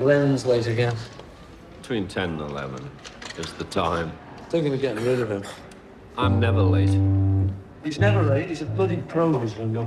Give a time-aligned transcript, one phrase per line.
[0.00, 0.96] Glenn's late again.
[1.82, 2.90] Between 10 and 11
[3.36, 4.10] is the time.
[4.48, 5.44] Thinking of getting rid of him.
[6.16, 6.88] I'm never late.
[7.84, 8.48] He's never late.
[8.48, 9.86] He's a bloody pro, this Ringo.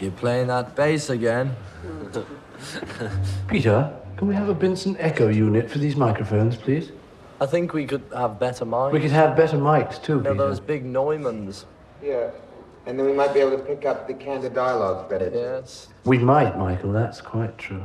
[0.00, 1.56] You're playing that bass again.
[3.48, 6.92] Peter, can we have a Benson Echo unit for these microphones, please?
[7.40, 8.92] I think we could have better mics.
[8.92, 10.46] We could have better mics, too, You know, Peter.
[10.46, 11.64] those big Neumanns.
[12.02, 12.32] Yeah.
[12.86, 15.28] And then we might be able to pick up the candid dialogues better.
[15.34, 15.88] Yes.
[16.04, 16.92] We might, Michael.
[16.92, 17.84] That's quite true.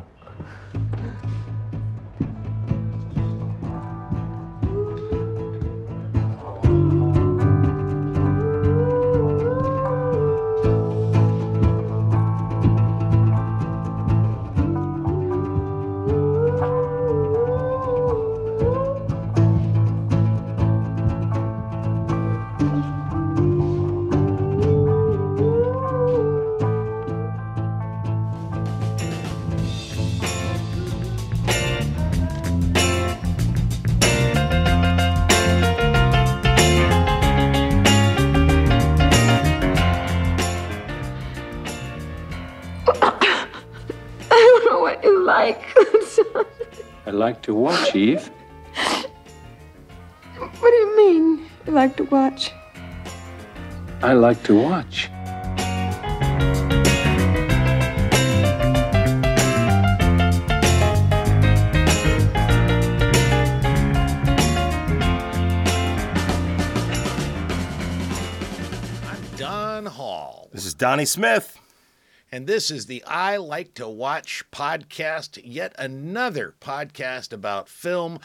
[48.02, 48.31] To watch, Eve.
[50.59, 51.49] what do you mean?
[51.66, 52.52] You like to watch?
[54.02, 55.09] I like to watch.
[69.05, 70.49] I'm Don Hall.
[70.52, 71.50] This is Donnie Smith.
[72.34, 78.20] And this is the I Like to Watch podcast, yet another podcast about film.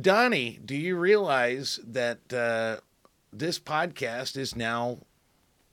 [0.00, 2.76] Donnie, do you realize that uh,
[3.32, 4.98] this podcast is now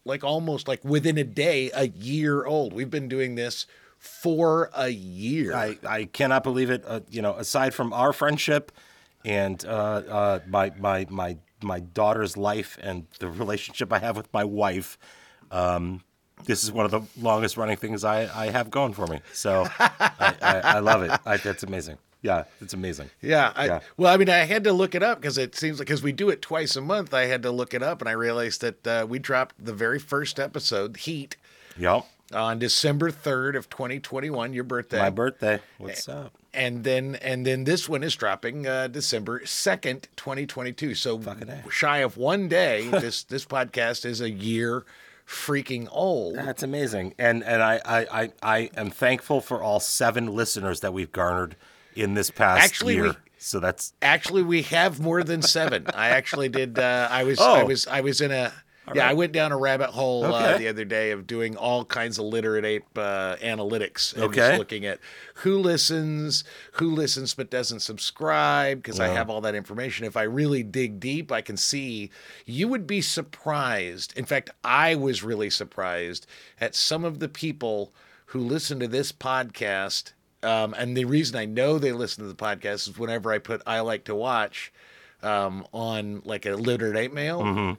[0.06, 2.74] like almost like within a day, a year old?
[2.74, 3.68] We've been doing this
[4.00, 5.54] for a year.
[5.54, 6.84] I, I cannot believe it.
[6.84, 8.72] Uh, you know, aside from our friendship
[9.24, 14.34] and uh, uh, my my my my daughter's life and the relationship I have with
[14.34, 14.98] my wife,
[15.52, 16.02] um,
[16.46, 19.22] this is one of the longest running things I, I have going for me.
[19.34, 21.12] So I, I, I love it.
[21.26, 21.98] I, that's amazing.
[22.22, 23.10] Yeah, it's amazing.
[23.22, 23.80] Yeah, I, Yeah.
[23.96, 26.12] Well, I mean, I had to look it up because it seems like because we
[26.12, 27.14] do it twice a month.
[27.14, 30.00] I had to look it up, and I realized that uh, we dropped the very
[30.00, 31.38] first episode, Heat,
[31.78, 32.06] Yep.
[32.34, 34.98] on December third of 2021, your birthday.
[34.98, 35.60] My birthday.
[35.78, 36.34] What's up?
[36.54, 40.96] and then and then this one is dropping uh, December second, 2022.
[40.96, 41.22] So
[41.70, 44.86] shy of one day, this this podcast is a year
[45.28, 46.36] freaking old.
[46.36, 47.14] That's amazing.
[47.20, 51.56] And and I, I, I, I am thankful for all seven listeners that we've garnered
[51.96, 53.04] in this past Actually, year.
[53.10, 55.86] we- so that's Actually, we have more than seven.
[55.94, 56.80] I actually did.
[56.80, 57.40] Uh, I was.
[57.40, 57.66] I Oh.
[57.66, 57.86] was.
[57.86, 58.52] I was in a.
[58.94, 62.18] yeah, I went down a rabbit hole uh, the other day of doing all kinds
[62.20, 64.14] of literate ape uh, analytics.
[64.14, 64.36] And Okay.
[64.38, 65.00] Just looking at
[65.36, 66.44] who listens,
[66.74, 70.06] who listens but doesn't subscribe, because I have all that information.
[70.06, 72.10] If I really dig deep, I can see.
[72.46, 74.18] You would be surprised.
[74.18, 76.26] In fact, I was really surprised
[76.62, 77.94] at some of the people
[78.28, 80.14] who listen to this podcast.
[80.44, 83.62] Um, and the reason I know they listen to the podcast is whenever I put
[83.66, 84.72] I like to watch
[85.24, 87.78] um, on like a literate ape mail.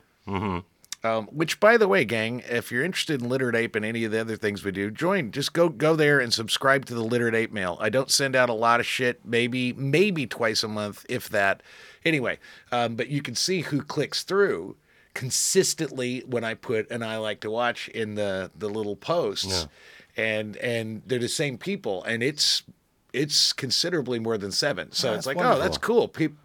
[1.05, 4.11] Um, which, by the way, gang, if you're interested in Literate Ape and any of
[4.11, 5.31] the other things we do, join.
[5.31, 7.79] Just go go there and subscribe to the Literate Ape mail.
[7.81, 11.63] I don't send out a lot of shit, maybe maybe twice a month, if that.
[12.05, 12.39] Anyway,
[12.73, 14.77] um, but you can see who clicks through
[15.15, 19.69] consistently when I put an I like to watch in the the little posts,
[20.17, 22.65] and and they're the same people, and it's
[23.13, 24.93] it's considerably more than seven.
[24.93, 26.09] So That's it's like, oh, that's cool.
[26.09, 26.39] People.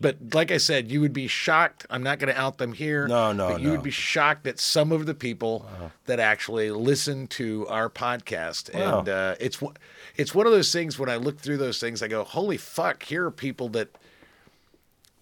[0.00, 1.86] But like I said, you would be shocked.
[1.88, 3.08] I'm not going to out them here.
[3.08, 3.72] No, no, But you no.
[3.72, 5.66] would be shocked at some of the people
[6.04, 8.98] that actually listen to our podcast, Wow.
[9.00, 9.76] and uh, it's one-
[10.16, 10.98] it's one of those things.
[10.98, 13.88] When I look through those things, I go, "Holy fuck!" Here are people that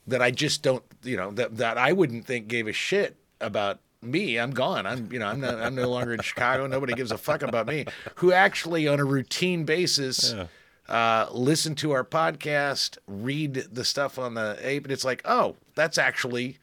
[0.07, 3.81] that I just don't, you know, that that I wouldn't think gave a shit about
[4.03, 4.39] me.
[4.39, 4.87] I'm gone.
[4.87, 6.67] I'm, you know, I'm not, I'm no longer in Chicago.
[6.67, 7.87] Nobody gives a fuck about me.
[8.17, 10.35] Who actually, on a routine basis.
[10.88, 15.56] Uh, listen to our podcast, read the stuff on the ape, and it's like, oh,
[15.75, 16.58] that's actually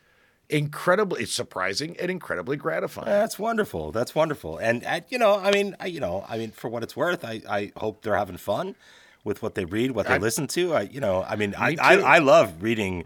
[0.50, 3.08] incredibly, it's surprising and incredibly gratifying.
[3.08, 3.92] That's wonderful.
[3.92, 4.58] That's wonderful.
[4.58, 7.26] And, uh, you know, I mean, I, you know, I mean, for what it's worth,
[7.26, 8.76] I, I hope they're having fun
[9.24, 10.74] with what they read, what they I- listen to.
[10.76, 12.04] I, you know, I mean, I, Me I, too.
[12.04, 13.06] I love reading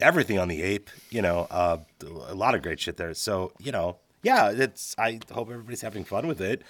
[0.00, 0.90] everything on the ape.
[1.10, 3.14] You know, uh, a lot of great shit there.
[3.14, 4.96] So, you know, yeah, it's.
[4.98, 6.62] I hope everybody's having fun with it.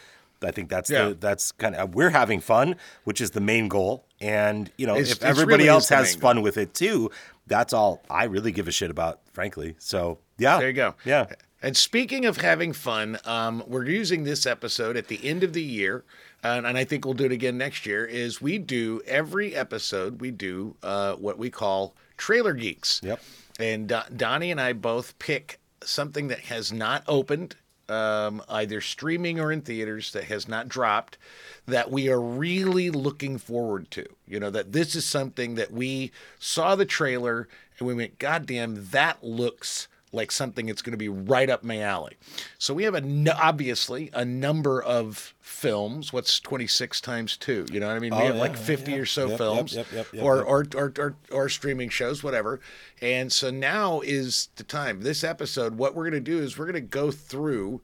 [0.43, 1.09] I think that's Yeah.
[1.09, 4.05] the that's kind of we're having fun, which is the main goal.
[4.21, 7.11] And you know, It's- if everybody really else has fun with it too,
[7.47, 9.77] that's all I really give a shit about, frankly.
[9.79, 10.95] So yeah, There you go.
[11.05, 11.27] Yeah.
[11.63, 15.63] And speaking of having fun, um, we're using this episode at the end of the
[15.63, 16.05] year,
[16.43, 18.05] and, and I think we'll do it again next year.
[18.05, 23.01] Is we do every episode we do uh, what we call trailer geeks.
[23.03, 23.21] Yep.
[23.59, 27.57] And Do- Donnie and I both pick something that has not opened,
[27.89, 31.19] um, either streaming or in theaters, that has not dropped,
[31.67, 34.07] that we are really looking forward to.
[34.27, 37.49] You know, that this is something that we saw the trailer
[37.79, 41.63] and we went, God damn, that looks like something that's going to be right up
[41.65, 42.17] my alley.
[42.59, 46.13] So we have a n- obviously a number of films.
[46.13, 47.67] What's 26 times 2?
[47.73, 48.15] You know what I mean?
[48.15, 48.99] We Oh, have yeah, like 50 yeah.
[48.99, 52.61] or so Yep, films yep, yep, yep, or, or, or, or, or streaming shows, whatever.
[53.03, 55.01] And so now is the time.
[55.03, 57.81] This episode, what we're going to do is we're going to go through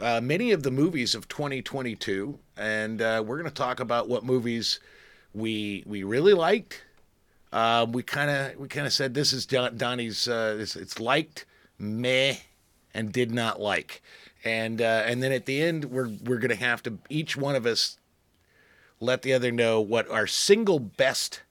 [0.00, 4.24] uh, many of the movies of 2022, and uh, we're going to talk about what
[4.24, 4.80] movies
[5.34, 6.82] we we really liked.
[7.52, 10.26] Uh, we kind of we kind of said this is Don, Donnie's.
[10.26, 11.44] Uh, it's, it's liked,
[11.78, 12.36] meh,
[12.94, 14.02] and did not like,
[14.44, 17.54] and uh, and then at the end we're we're going to have to each one
[17.54, 17.98] of us
[19.00, 21.42] let the other know what our single best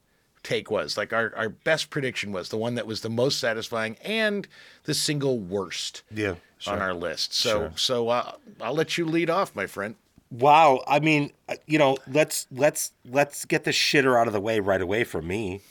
[0.44, 3.96] take was, like our, our best prediction was, the one that was the most satisfying,
[4.04, 4.48] and
[4.86, 7.34] the single worst Yeah, on our list.
[7.34, 7.72] So Sure.
[7.76, 9.96] so uh, I'll let you lead off, my friend.
[10.32, 10.84] Wow.
[10.88, 14.60] I mean, uh, you know, let's let's let's get the shitter out of the way
[14.60, 15.62] right away for me.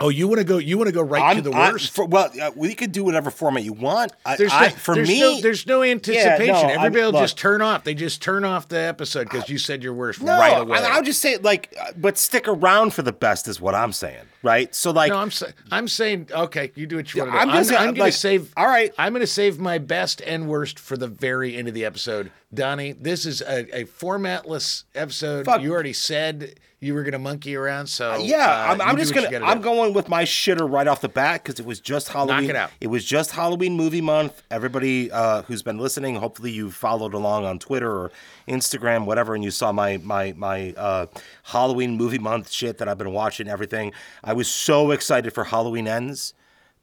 [0.00, 0.58] Oh, you want to go?
[0.58, 1.92] You want to go right to the worst?
[1.92, 4.10] for- well, uh, we could do whatever format you want.
[4.26, 6.48] I, there's I, no, for there's me, no, there's no anticipation.
[6.48, 7.22] no, I'm- Everybody will look.
[7.22, 7.84] just turn off.
[7.84, 10.78] They just turn off the episode because you said your worst no, right away.
[10.80, 13.92] I, I'll just say like, uh, but stick around for the best is what I'm
[13.92, 14.74] saying, right?
[14.74, 16.72] So like, no, I'm sa- I'm saying okay.
[16.74, 17.40] You do what you want to do.
[17.42, 18.52] I'm I'm, just- I'm going like, to save.
[18.56, 18.92] all right.
[18.98, 22.32] I'm going to save my best and worst for the very end of the episode.
[22.52, 25.44] Donnie, this is a, a formatless episode.
[25.46, 25.62] Fuck.
[25.62, 29.28] You already said you were to monkey around, so Yeah, uh, I'm, I'm just gonna.
[29.44, 29.64] I'm do.
[29.64, 32.50] going with my shitter right off the bat because it was just Halloween.
[32.50, 32.70] it out.
[32.86, 34.42] was just Halloween movie month.
[34.50, 38.12] Everybody uh, who's been listening, hopefully you followed along on Twitter or
[38.46, 41.06] Instagram, whatever, and you saw my my my uh,
[41.44, 43.48] Halloween movie month shit that I've been watching.
[43.48, 43.92] Everything.
[44.22, 46.34] I was so excited for Halloween Ends.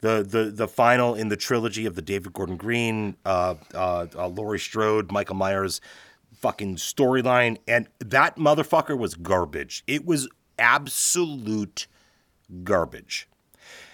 [0.02, 4.28] The, the, the final in the trilogy of the David Gordon Green, uh, uh, uh,
[4.30, 5.80] Laurie Strode, Michael Myers
[6.42, 9.84] fucking storyline, and that motherfucker was garbage.
[9.88, 10.28] It was
[10.58, 11.88] absolute
[12.64, 13.28] garbage.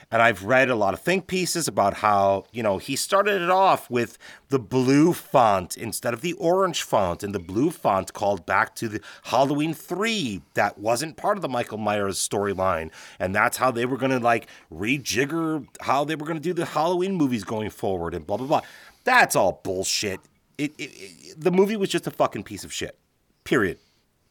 [0.09, 3.49] And I've read a lot of think pieces about how, you know, he started it
[3.49, 4.17] off with
[4.47, 8.87] the blue font instead of the orange font, and the blue font called back to
[8.87, 12.89] the Halloween 3 that wasn't part of the Michael Myers storyline.
[13.19, 16.53] And that's how they were going to like rejigger how they were going to do
[16.53, 18.61] the Halloween movies going forward and blah, blah, blah.
[19.03, 20.21] That's all bullshit.
[20.57, 22.97] It, it, it, the movie was just a fucking piece of shit.
[23.43, 23.77] Period.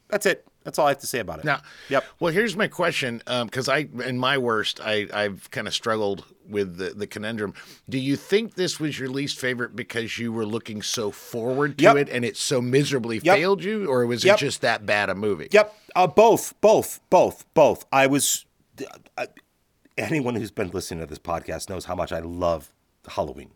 [0.09, 0.47] That's it.
[0.65, 1.45] That's all I have to say about it.
[1.45, 2.05] Now, Yep.
[2.19, 6.77] Well, here's my question, because I, in my worst, I, I've kind of struggled with
[6.77, 7.55] the, the conundrum.
[7.89, 11.85] Do you think this was your least favorite because you were looking so forward to
[11.85, 11.97] Yep.
[11.97, 13.37] it and it so miserably Yep.
[13.37, 14.37] failed you, or was Yep.
[14.37, 15.49] it just that bad a movie?
[15.53, 15.73] Yep.
[15.95, 17.85] Uh, both, both, both, both.
[17.93, 18.45] I was.
[19.17, 19.27] Uh,
[19.97, 22.73] anyone who's been listening to this podcast knows how much I love
[23.09, 23.51] Halloween,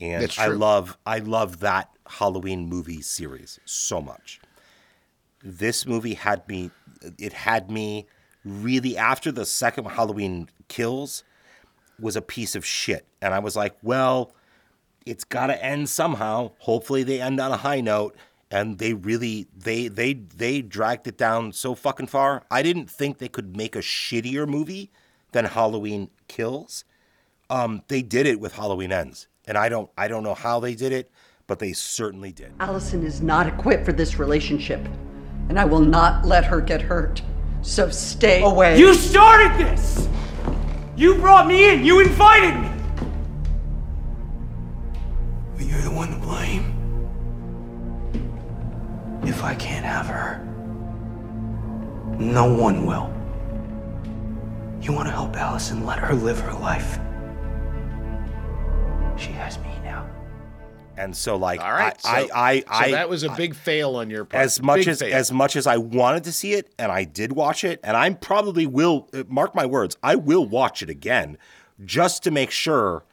[0.00, 4.40] and I love I love that Halloween movie series so much.
[5.42, 6.70] This movie had me.
[7.18, 8.06] It had me
[8.44, 11.24] really after the second Halloween Kills
[11.98, 14.32] was a piece of shit, and I was like, well
[15.06, 16.52] it's got to end somehow.
[16.58, 18.16] Hopefully they end on a high note
[18.50, 22.42] and they really they they they dragged it down so fucking far.
[22.50, 24.90] I didn't think they could make a shittier movie
[25.32, 26.84] than Halloween Kills.
[27.48, 29.26] Um they did it with Halloween Ends.
[29.50, 31.10] And I don't I don't know how they did it,
[31.48, 32.52] but they certainly did.
[32.60, 34.80] Allison is not equipped for this relationship,
[35.48, 37.20] and I will not let her get hurt.
[37.60, 38.78] So stay away.
[38.78, 40.08] You started this!
[40.94, 41.84] You brought me in!
[41.84, 42.70] You invited me!
[45.56, 46.72] But you're the one to blame.
[49.24, 50.38] If I can't have her,
[52.20, 53.12] no one will.
[54.80, 57.00] You want to help Allison let her live her life?
[59.20, 60.08] She has me now.
[60.96, 61.96] And so like All right.
[62.04, 64.42] I so, I I, so that was a big fail on your part.
[64.42, 65.14] as much Big as fail.
[65.14, 68.10] as much as I wanted to see it, and I did watch it, and I
[68.10, 71.38] probably will uh, mark my words, I will watch it again,
[71.84, 73.04] just to make sure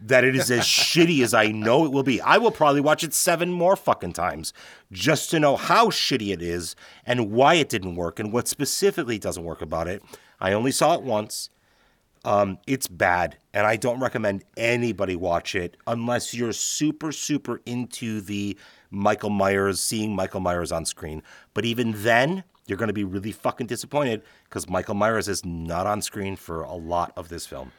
[0.00, 2.20] that it is as shitty as I know it will be.
[2.20, 4.52] I will probably watch it seven more fucking times
[4.92, 9.18] just to know how shitty it is and why it didn't work and what specifically
[9.18, 10.02] doesn't work about it.
[10.40, 11.50] I only saw it once.
[12.24, 18.22] Um, it's bad, and I don't recommend anybody watch it unless you're super, super into
[18.22, 18.56] the
[18.90, 21.22] Michael Myers, seeing Michael Myers on screen.
[21.52, 25.86] But even then, you're going to be really fucking disappointed because Michael Myers is not
[25.86, 27.72] on screen for a lot of this film.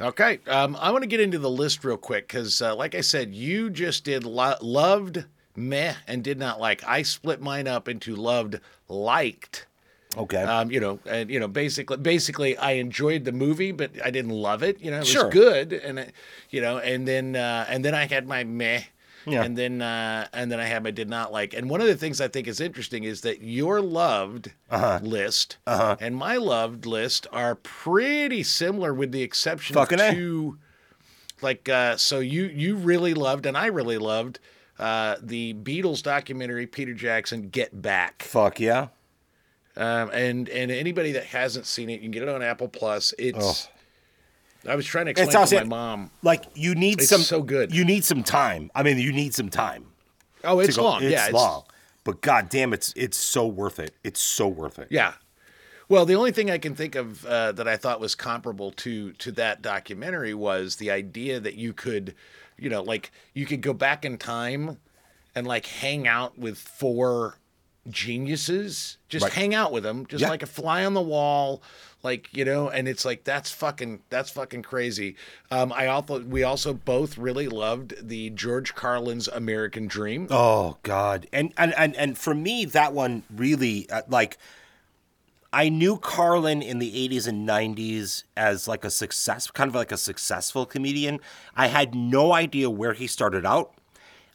[0.00, 3.00] Okay, um, I want to get into the list real quick because, uh, like I
[3.00, 5.24] said, you just did lo- loved,
[5.56, 6.84] meh, and did not like.
[6.86, 9.66] I split mine up into loved, liked.
[10.16, 10.42] Okay.
[10.42, 14.30] Um, you know, and you know, basically, basically, I enjoyed the movie, but I didn't
[14.32, 14.80] love it.
[14.80, 15.28] You know, it was Sure.
[15.30, 16.12] good, and
[16.50, 18.82] you know, and then uh, and then I had my meh.
[19.26, 19.42] Yeah.
[19.42, 21.52] And then uh, and then I had my did not like.
[21.52, 25.00] And one of the things I think is interesting is that your loved Uh-huh.
[25.02, 30.08] list and my loved list are pretty similar with the exception Fucking A.
[30.08, 30.58] of two
[31.42, 34.38] like uh, so you you really loved and I really loved
[34.78, 38.22] uh, the Beatles documentary Peter Jackson Get Back.
[38.22, 38.88] Fuck yeah.
[39.78, 43.14] Um, and and anybody that hasn't seen it, you can get it on Apple Plus.
[43.16, 43.68] It's
[44.66, 46.10] I was trying to explain sounds to my mom.
[46.22, 47.72] Like you need It's some so good.
[47.72, 48.70] You need some time.
[48.74, 49.86] I mean, you need some time.
[50.42, 51.02] Oh, it's go- long.
[51.02, 51.62] It's yeah, long.
[52.02, 53.94] But god damn, it's it's so worth it.
[54.02, 54.88] It's so worth it.
[54.90, 55.12] Yeah.
[55.88, 59.12] Well, the only thing I can think of uh, that I thought was comparable to
[59.12, 62.14] to that documentary was the idea that you could,
[62.58, 64.78] you know, like you could go back in time
[65.34, 67.36] and like hang out with four
[67.90, 69.32] geniuses, just Right.
[69.32, 70.28] hang out with them, just Yeah.
[70.30, 71.62] like a fly on the wall,
[72.02, 72.68] like you know.
[72.68, 75.16] And it's like that's fucking that's fucking crazy.
[75.50, 80.26] Um, I also we also both really loved the George Carlin's American Dream.
[80.30, 84.38] Oh God, and and and and for me, that one really uh, like.
[85.50, 89.90] I knew Carlin in the 80s and 90s as like a success, kind of like
[89.90, 91.20] a successful comedian.
[91.56, 93.72] I had no idea where he started out.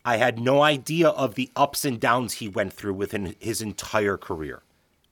[0.06, 4.18] I had no idea of the ups and downs he went through within his entire
[4.18, 4.62] career,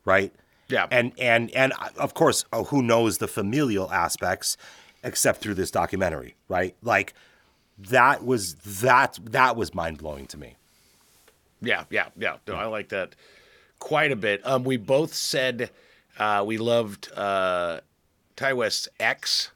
[0.06, 0.34] right?
[0.68, 0.88] Yeah.
[0.92, 4.58] And and and of course, uh, who knows the familial aspects
[5.04, 6.76] except through this documentary, right?
[6.82, 7.14] Like
[7.78, 10.56] that was that that was mind-blowing to me.
[11.62, 12.38] Yeah, yeah, yeah.
[12.48, 13.16] No, I like that
[13.80, 14.46] quite a bit.
[14.46, 15.70] Um, we both said
[16.18, 17.82] uh, we loved uh,
[18.36, 19.52] Ti West's X,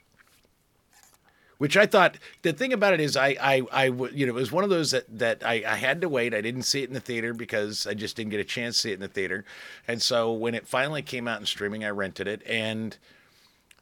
[1.58, 4.52] which I thought the thing about it is I I I you know, it was
[4.52, 6.34] one of those that that I, I had to wait.
[6.34, 8.82] I didn't see it in the theater because I just didn't get a chance to
[8.82, 9.46] see it in the theater,
[9.88, 12.98] and so when it finally came out in streaming, I rented it and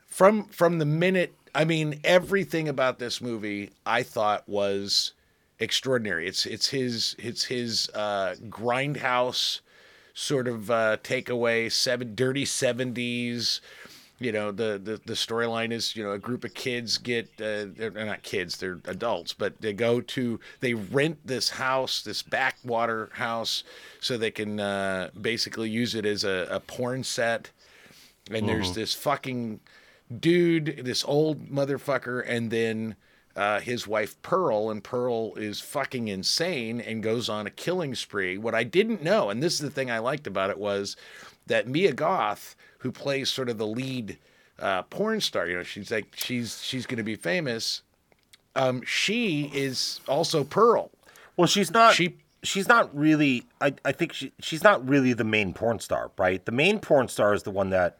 [0.07, 5.13] from from the minute I mean everything about this movie I thought was
[5.59, 6.27] extraordinary.
[6.27, 9.61] It's it's his it's his uh, grindhouse
[10.13, 13.61] sort of uh, takeaway seven dirty seventies.
[14.19, 17.65] You know the the, the storyline is you know a group of kids get uh,
[17.75, 23.09] they're not kids they're adults but they go to they rent this house this backwater
[23.13, 23.63] house
[23.99, 27.49] so they can uh, basically use it as a, a porn set
[28.31, 29.59] and there's this fucking
[30.19, 32.95] dude, this old motherfucker, and then
[33.35, 38.37] uh, his wife Pearl, and Pearl is fucking insane and goes on a killing spree.
[38.37, 40.95] What I didn't know, and this is the thing I liked about it, was
[41.47, 44.19] that Mia Goth, who plays sort of the lead
[44.59, 47.81] uh, porn star, you know, she's like she's she's going to be famous.
[48.55, 50.91] Um, she is also Pearl.
[51.35, 51.95] Well, she's not.
[51.95, 53.45] She- she's not really.
[53.61, 56.43] I, I think she she's not really the main porn star, right?
[56.45, 57.97] The main porn star is the one that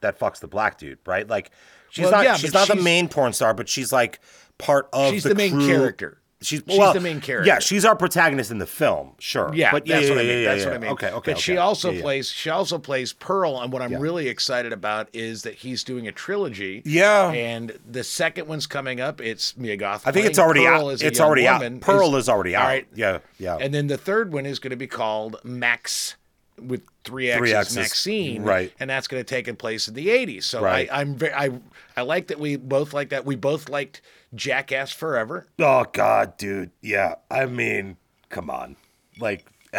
[0.00, 1.28] that fucks the black dude, right?
[1.28, 1.50] Like
[1.90, 2.24] she's Well, not.
[2.24, 4.18] yeah, she's not the main porn star, but she's like
[4.58, 5.12] part of.
[5.12, 5.66] She's the, the main crew.
[5.68, 6.18] character.
[6.42, 7.48] She's, She's well, the main character.
[7.48, 9.50] Yeah, she's our protagonist in the film, sure.
[9.54, 10.38] Yeah, but that's yeah, what I mean.
[10.38, 10.66] yeah, that's yeah.
[10.66, 10.90] what I mean.
[10.90, 11.32] Okay, okay.
[11.32, 12.30] But she also plays.
[12.30, 16.12] She also plays Pearl, and what I'm really excited about is that he's doing a
[16.12, 16.82] trilogy.
[16.84, 17.30] Yeah.
[17.30, 19.20] And the second one's coming up.
[19.20, 20.06] It's Mia Goth.
[20.06, 21.02] I think it's already Pearl out.
[21.02, 21.80] It's already woman out.
[21.80, 22.62] Pearl is already out.
[22.62, 22.86] All right.
[22.94, 23.56] Yeah, yeah.
[23.60, 26.16] And then the third one is going to be called Max
[26.58, 28.72] with three X's, Three X's, Maxine, right.
[28.78, 30.44] And that's going to take place in the '80s.
[30.44, 30.88] So Right.
[30.90, 31.50] I, I'm very, I,
[31.96, 33.24] I like that we both like that.
[33.24, 34.00] We both liked
[34.34, 35.46] Jackass Forever.
[35.58, 36.70] Oh God, dude.
[36.80, 37.16] Yeah.
[37.30, 37.96] I mean,
[38.28, 38.76] come on.
[39.18, 39.46] Like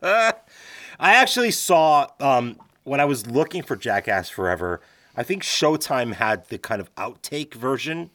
[0.00, 0.34] I
[1.00, 4.80] actually saw um when I was looking for Jackass Forever,
[5.16, 8.10] I think Showtime had the kind of outtake version.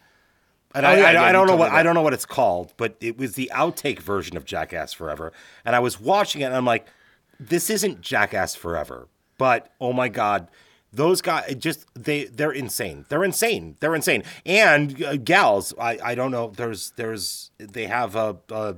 [0.76, 2.26] And Oh, I, yeah, I, yeah, I don't know what I don't know what it's
[2.26, 5.32] called, but it was the outtake version of Jackass Forever.
[5.66, 6.88] And I was watching it and I'm like,
[7.40, 9.08] this isn't Jackass Forever.
[9.38, 10.50] But oh my god,
[10.94, 13.06] those guys just they they're insane.
[13.10, 13.76] They're insane.
[13.80, 14.24] They're insane.
[14.46, 16.54] And uh, gals, I I don't know.
[16.56, 18.76] There's there's they have a, a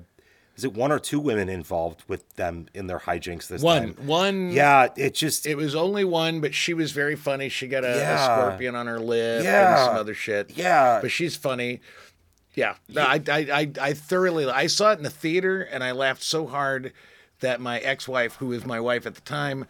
[0.55, 3.95] is it one or two women involved with them in their hijinks this One, time?
[3.97, 4.07] one.
[4.07, 4.51] one.
[4.51, 7.49] Yeah, it just It was only one, but she was very funny.
[7.49, 10.51] She got a, a scorpion on her lip and some other shit.
[10.57, 10.99] Yeah.
[11.01, 11.81] but she's funny.
[12.53, 14.45] Yeah, no, I, I, I, I thoroughly.
[14.49, 16.93] I saw it in the theater, and I laughed so hard
[17.41, 19.65] that my ex-wife, who was my wife at the time,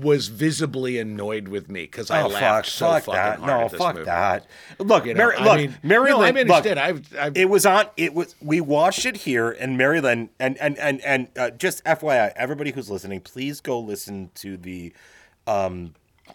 [0.00, 3.38] was visibly annoyed with me because I oh laughed fuck, so fuck fucking that.
[3.40, 4.04] hard No, at this fuck movie.
[4.06, 4.46] that.
[4.78, 6.80] Look, You know, Mary, I look, mean- Mary no, I Lynn, look, understand.
[6.80, 7.86] I've- I've- it was on.
[7.98, 8.34] It was.
[8.40, 12.70] We watched it here, and Mary Lynn, and and and and uh, just FYI, everybody
[12.72, 14.92] who's listening, please go listen to the
[15.46, 15.92] um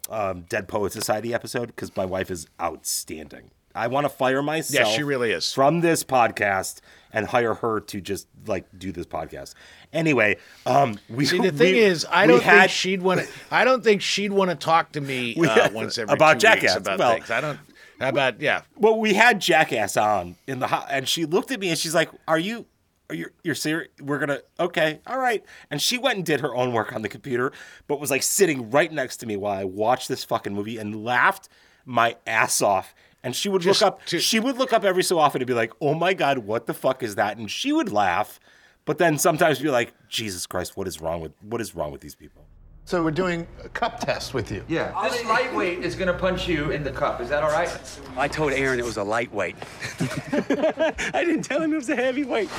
[0.10, 3.50] um, Dead Poet Society episode because my wife is outstanding.
[3.74, 4.88] I want to fire myself.
[4.88, 5.52] Yeah, she really is.
[5.52, 6.80] From this podcast
[7.12, 9.54] and hire her to just like do this podcast.
[9.94, 13.28] Anyway, um, we See, the thing we- is, I don't had- think she'd want to.
[13.52, 16.76] I don't think she'd want to talk to me uh, had- once every about Jackass.
[16.76, 17.32] about Well- things.
[17.32, 17.60] I don't.
[18.00, 18.62] How about yeah.
[18.78, 21.94] Well, we had Jackass on in the ho- and she looked at me and she's
[21.94, 22.66] like, "Are you,
[23.10, 23.90] are you, you're serious?
[24.00, 27.10] We're gonna, okay, all right." And she went and did her own work on the
[27.10, 27.52] computer,
[27.88, 31.04] but was like sitting right next to me while I watched this fucking movie and
[31.04, 31.50] laughed
[31.86, 32.96] my ass off.
[33.24, 35.48] And she would Just look up, to- she would look up every so often and
[35.48, 38.40] be like, "Oh my god, what the fuck is that?" And she would laugh,
[38.86, 42.00] but then sometimes be like, "Jesus Christ, what is wrong with, what is wrong with
[42.02, 42.46] these people?"
[42.86, 44.64] So we're doing a cup test with you.
[44.68, 44.94] Yeah.
[45.12, 47.22] This lightweight is gonna punch you in the cup.
[47.22, 47.70] Is that all right?
[48.18, 49.56] I told Aaron it was a lightweight.
[50.32, 52.50] I didn't tell him it was a heavyweight.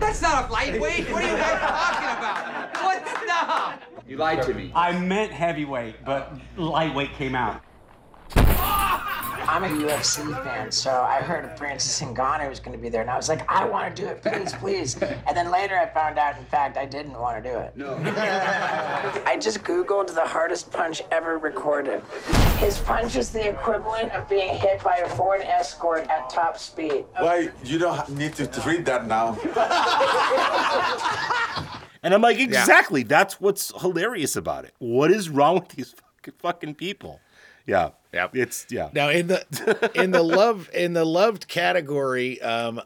[0.00, 1.08] That's not a lightweight.
[1.12, 2.82] What are you guys talking about?
[2.82, 3.74] What's No.
[4.08, 4.72] You lied to me.
[4.74, 7.62] I meant heavyweight, but lightweight came out.
[8.36, 9.21] Ah!
[9.48, 13.10] I'm a UFC fan, so I heard Francis Ngannou was going to be there, and
[13.10, 15.02] I was like, I want to do it, please, please.
[15.26, 17.76] And then later I found out, in fact, I didn't want to do it.
[17.76, 17.94] No.
[19.26, 22.02] I just Googled the hardest punch ever recorded.
[22.58, 27.04] His punch is the equivalent of being hit by a Ford Escort at top speed.
[27.18, 29.38] Why, you don't need to, to read that now.
[32.02, 33.04] And I'm like, exactly.
[33.04, 34.74] That's what's hilarious about it.
[34.78, 37.20] What is wrong with these fucking, fucking people?
[37.66, 37.90] Yeah.
[38.12, 38.28] Yeah.
[38.32, 38.90] It's yeah.
[38.92, 42.80] Now in the in the love in the loved category, um,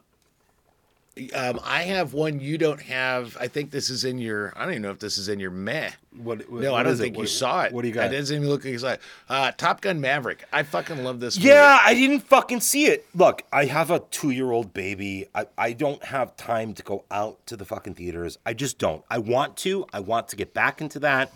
[1.34, 3.38] um, I have one you don't have.
[3.40, 4.52] I think this is in your.
[4.54, 5.90] I don't even know if this is in your meh.
[6.14, 6.50] What?
[6.50, 7.04] no, what I don't is it?
[7.04, 7.72] think you What- saw it.
[7.72, 8.12] what do you got?
[8.12, 9.00] It doesn't even look like you saw it.
[9.26, 10.44] Uh, Top Gun Maverick.
[10.52, 11.38] I fucking love this.
[11.38, 11.48] movie.
[11.48, 13.06] Yeah, I didn't fucking see it.
[13.14, 15.26] Look, I have a two year old baby.
[15.34, 18.36] I, I don't have time to go out to the fucking theaters.
[18.44, 19.02] I just don't.
[19.10, 19.86] I want to.
[19.94, 21.32] I want to get back into that.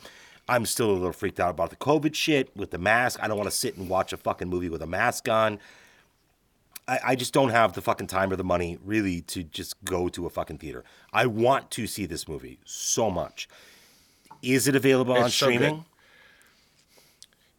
[0.51, 3.21] I'm still a little freaked out about the COVID shit with the mask.
[3.23, 5.61] I don't want to sit and watch a fucking movie with a mask on.
[6.89, 10.09] I, I just don't have the fucking time or the money really to just go
[10.09, 10.83] to a fucking theater.
[11.13, 13.49] I want to see this movie so much.
[14.43, 15.55] Is it available on It's so good.
[15.57, 15.85] streaming?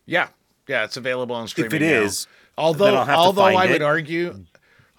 [0.06, 0.28] Yeah,
[0.68, 1.82] yeah, it's available on streaming.
[1.82, 2.02] it now.
[2.02, 2.28] is,
[2.58, 3.72] although then I'll have to although I it.
[3.72, 4.44] would argue,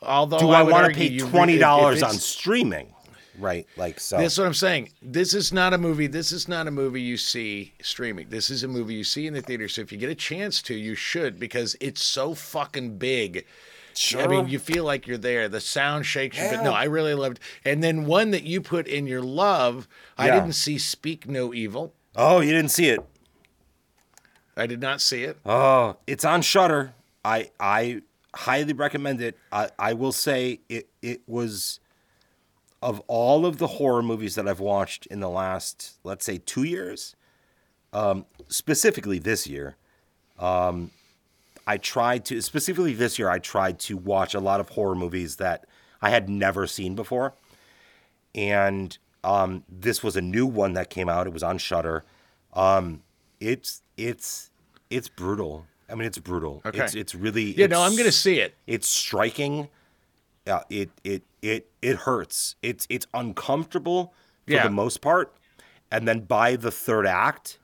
[0.01, 2.95] although Do I, would want to pay twenty dollars on streaming?
[3.39, 4.19] Right, like so.
[4.19, 4.91] That's what I'm saying.
[5.01, 6.07] This is not a movie.
[6.07, 8.29] This is not a movie you see streaming.
[8.29, 9.69] This is a movie you see in the theater.
[9.69, 13.47] So if you get a chance to, you should because it's so fucking big.
[13.95, 14.23] Sure.
[14.23, 15.49] I mean, you feel like you're there.
[15.49, 16.49] The sound shakes you.
[16.51, 17.41] But no, I really loved.
[17.65, 21.95] And then one that you put in your love, I didn't see Speak No Evil.
[22.17, 23.01] Oh, you didn't see it?
[24.57, 25.39] I did not see it.
[25.47, 26.95] Oh, it's on Shudder.
[27.25, 28.03] I I
[28.35, 29.39] highly recommend it.
[29.51, 31.81] I, I will say it it was
[32.83, 36.65] of all of the horror movies that I've watched in the last, let's say, two
[36.65, 37.15] years,
[37.93, 39.77] um, specifically this year.
[40.39, 40.91] Um,
[41.67, 43.31] I tried to specifically this year.
[43.31, 45.65] I tried to watch a lot of horror movies that
[46.01, 47.35] I had never seen before,
[48.35, 51.29] and um, this was a new one that came out.
[51.29, 52.05] It was on Shudder.
[52.53, 53.03] Um,
[53.41, 54.51] it's it's
[54.91, 55.67] it's brutal.
[55.89, 56.63] I mean, it's brutal.
[56.67, 56.83] Okay.
[56.83, 58.55] It's it's really Yeah, no, I'm gonna see it.
[58.67, 59.69] It's striking.
[60.47, 62.57] Yeah, it it it it hurts.
[62.63, 64.13] It's it's uncomfortable
[64.47, 64.65] for Yeah.
[64.65, 65.35] the most part,
[65.91, 67.59] and then by the third act,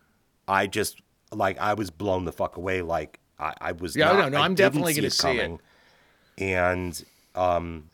[0.46, 1.00] I just
[1.32, 2.82] like I was blown the fuck away.
[2.82, 3.96] Like I, I was.
[3.96, 5.58] Yeah, not, no, no, I I'm definitely gonna see it.
[6.38, 7.90] And um,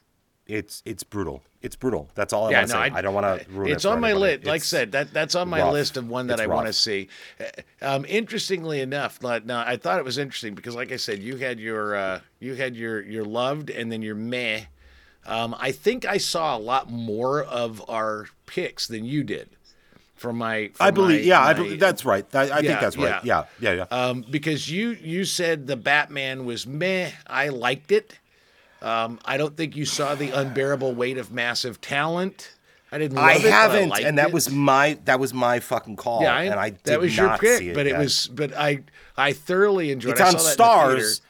[0.47, 1.43] it's it's brutal.
[1.63, 2.11] It's brutal.
[2.15, 2.91] That's all I yeah, want to no, say.
[2.91, 3.73] I, don't want to ruin it.
[3.73, 4.45] It's for on my list.
[4.45, 5.73] Like I said, that that's on my rough.
[5.73, 7.09] list of one that It's I want to see.
[7.41, 7.45] Uh,
[7.81, 11.37] Um, interestingly enough, like, now I thought it was interesting because, like I said, you
[11.39, 14.65] had your uh, you had your your loved and then your meh.
[15.27, 19.51] Um, I think I saw a lot more of our picks than you did.
[20.17, 21.21] From my, I believe.
[21.23, 22.25] my- yeah, I believe that's right.
[22.35, 23.23] I, I think that's right.
[23.25, 23.83] Yeah, yeah, yeah.
[23.91, 27.11] Um, because you you said the Batman was meh.
[27.27, 28.19] I liked it.
[28.81, 32.53] Um, I don't think you saw the unbearable weight of massive talent.
[32.93, 33.17] I didn't.
[33.17, 34.35] Love I it, haven't, liked and that it.
[34.35, 36.23] was my that was my fucking call.
[36.23, 38.85] Yeah, I, and I that was your pick, but it was, but I,
[39.17, 40.13] I thoroughly enjoyed.
[40.13, 40.25] It's it.
[40.25, 41.21] I on saw that in the Starz.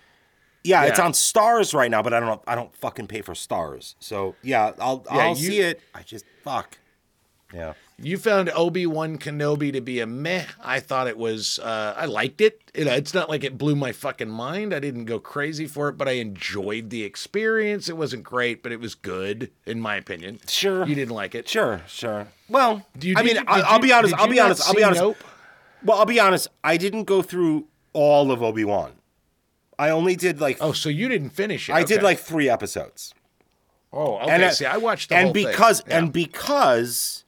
[0.64, 0.84] Theater.
[0.84, 2.40] Yeah, it's on Starz right now, but I don't.
[2.46, 3.94] I don't fucking pay for Starz.
[4.00, 5.80] So yeah, I'll Yeah, I'll you- see it.
[5.94, 6.78] I just fuck.
[7.52, 7.74] Yeah.
[8.02, 10.46] You found Obi Wan Kenobi to be a meh.
[10.60, 11.60] I thought it was.
[11.60, 12.60] Uh, I liked it.
[12.74, 14.74] You know, it's not like it blew my fucking mind.
[14.74, 17.88] I didn't go crazy for it, but I enjoyed the experience.
[17.88, 20.40] It wasn't great, but it was good in my opinion.
[20.48, 20.84] Sure.
[20.84, 21.48] You didn't like it.
[21.48, 22.26] Sure, sure.
[22.48, 24.14] Well, Do you, I mean, you- I, I'll, you- be honest.
[24.14, 24.66] did I'll be honest.
[24.68, 25.00] I'll be honest.
[25.00, 25.16] Nope?
[25.84, 26.48] Well, I'll be honest.
[26.64, 28.94] I didn't go through all of Obi Wan.
[29.78, 30.58] I only did like.
[30.60, 31.72] Oh, so you didn't finish it?
[31.72, 33.14] I did like three episodes.
[33.92, 34.30] Oh, okay.
[34.44, 35.46] And, See, I watched the and whole thing.
[35.46, 35.98] because Yeah.
[35.98, 37.24] and because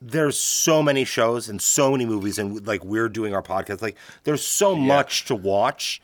[0.00, 3.82] there's so many shows and so many movies, and like we're doing our podcast.
[3.82, 6.00] Like, there's so much to watch.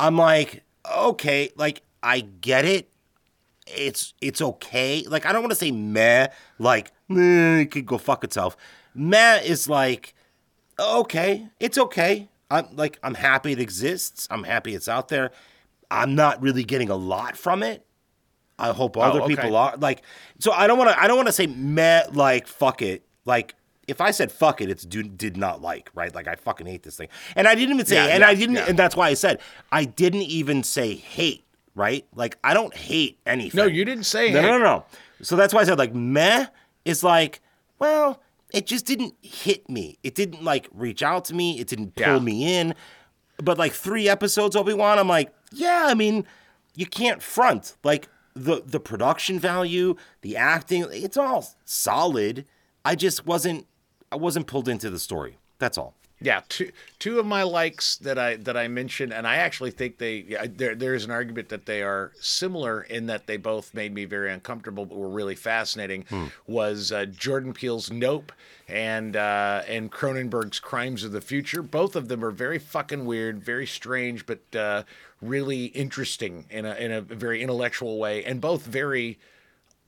[0.00, 2.90] I'm like, okay, like I get it.
[3.66, 5.04] It's it's okay.
[5.08, 6.28] Like I don't want to say meh.
[6.58, 8.56] Like meh, it could go fuck itself.
[8.94, 10.14] Meh is like
[10.78, 12.28] okay, it's okay.
[12.50, 14.26] I'm like I'm happy it exists.
[14.30, 15.30] I'm happy it's out there.
[15.90, 17.84] I'm not really getting a lot from it.
[18.58, 19.36] I hope other oh, okay.
[19.36, 20.02] people are like.
[20.38, 21.00] So I don't want to.
[21.00, 22.04] I don't want to say meh.
[22.12, 23.04] Like fuck it.
[23.24, 23.54] Like
[23.88, 26.14] if I said fuck it, it's do, did not like right.
[26.14, 27.08] Like I fucking hate this thing.
[27.34, 27.96] And I didn't even say.
[27.96, 28.56] Yeah, and yeah, I didn't.
[28.56, 28.66] yeah.
[28.68, 29.40] And that's why I said
[29.72, 31.44] I didn't even say hate.
[31.74, 32.06] Right.
[32.14, 33.58] Like I don't hate anything.
[33.58, 34.84] No, you didn't say No, no, no, no.
[35.22, 36.46] So that's why I said like meh
[36.84, 37.40] is like
[37.78, 38.20] well.
[38.54, 39.98] It just didn't hit me.
[40.02, 41.58] It didn't like reach out to me.
[41.58, 42.18] It didn't pull Yeah.
[42.20, 42.74] me in.
[43.42, 45.84] But like three episodes Obi Wan, I'm like, yeah.
[45.88, 46.24] I mean,
[46.76, 50.86] you can't front like the the production value, the acting.
[50.90, 52.44] It's all solid.
[52.84, 53.66] I just wasn't.
[54.12, 55.38] I wasn't pulled into the story.
[55.58, 55.94] That's all.
[56.24, 59.98] Yeah, two two of my likes that I that I mentioned, and I actually think
[59.98, 63.74] they yeah, there there is an argument that they are similar in that they both
[63.74, 66.06] made me very uncomfortable, but were really fascinating.
[66.08, 66.26] Hmm.
[66.46, 68.32] Was uh, Jordan Peele's Nope
[68.68, 71.62] and uh, and Cronenberg's Crimes of the Future.
[71.62, 74.84] Both of them are very fucking weird, very strange, but uh,
[75.20, 79.18] really interesting in a in a very intellectual way, and both very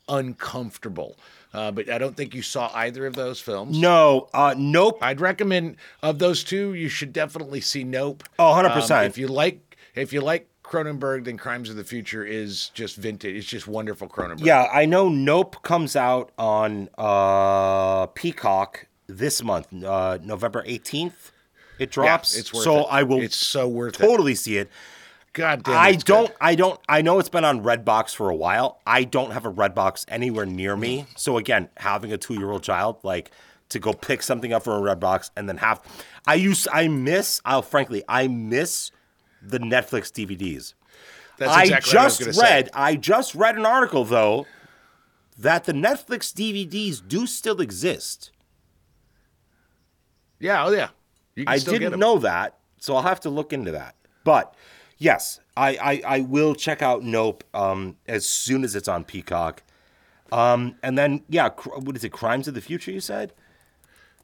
[0.07, 1.17] uncomfortable.
[1.55, 3.79] Uh, but I don't think you saw either of those films.
[3.79, 4.99] No, uh, Nope.
[5.01, 8.25] I'd recommend of those two, you should definitely see Nope.
[8.39, 8.91] Oh, 100%.
[9.01, 12.97] Um, if you like, if you like Cronenberg, then Crimes of the Future is just
[12.97, 13.37] vintage.
[13.37, 14.45] It's just wonderful Cronenberg.
[14.45, 21.31] Yeah, I know Nope comes out on uh, Peacock this month, uh, November 18th.
[21.79, 22.37] It drops.
[22.37, 22.87] it's worth so it.
[22.91, 24.03] I will It's so worth it.
[24.05, 24.71] totally see it.
[25.37, 25.77] God damn.
[25.77, 26.29] I don't.
[26.29, 26.37] good.
[26.41, 26.81] I don't.
[26.89, 28.81] I know it's been on Redbox for a while.
[28.87, 31.05] I don't have a Redbox anywhere near me.
[31.15, 33.31] So again, having a two-year-old child, like
[33.69, 35.83] to go pick something up from a Redbox and then have,
[36.27, 36.67] I use.
[36.73, 37.43] I miss.
[37.45, 38.91] I'll frankly, I miss
[39.43, 40.73] the Netflix DVDs.
[41.37, 42.55] That's I exactly what I was just gonna say.
[42.55, 42.71] read.
[42.73, 44.47] I just read an article though
[45.37, 48.31] that the Netflix DVDs do still exist.
[50.41, 50.65] Yeah.
[50.65, 50.89] Oh yeah.
[51.35, 53.97] You can I still get didn't know that, so I'll have to look into that.
[54.25, 54.55] But
[54.99, 59.63] yes, I I, I will check out Nope um, as soon as it's on Peacock.
[60.33, 62.11] Um, and then yeah, cr- what is it?
[62.11, 62.91] Crimes of the Future?
[62.91, 63.33] You said.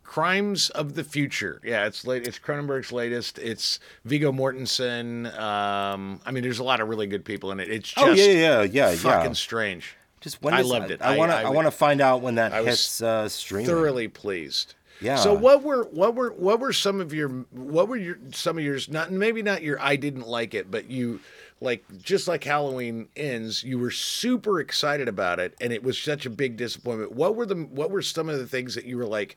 [0.04, 1.58] Crimes of the Future.
[1.64, 2.26] Yeah, it's late.
[2.26, 3.38] It's Cronenberg's latest.
[3.38, 5.26] It's Viggo Mortensen.
[5.38, 7.70] Um, I mean, there's a lot of really good people in it.
[7.70, 8.94] It's just Oh, yeah, yeah, yeah, yeah.
[8.96, 9.96] fucking strange.
[10.20, 11.00] Just when I loved it.
[11.00, 11.36] I want to.
[11.36, 13.66] I, want to find out when that I hits uh, streaming.
[13.66, 14.74] thoroughly pleased.
[15.02, 15.16] Yeah.
[15.16, 18.64] So what were what were what were some of your what were your some of
[18.64, 21.20] yours not maybe not your I didn't like it but you
[21.60, 26.24] like just like Halloween ends you were super excited about it and it was such
[26.24, 27.12] a big disappointment.
[27.12, 29.36] What were the what were some of the things that you were like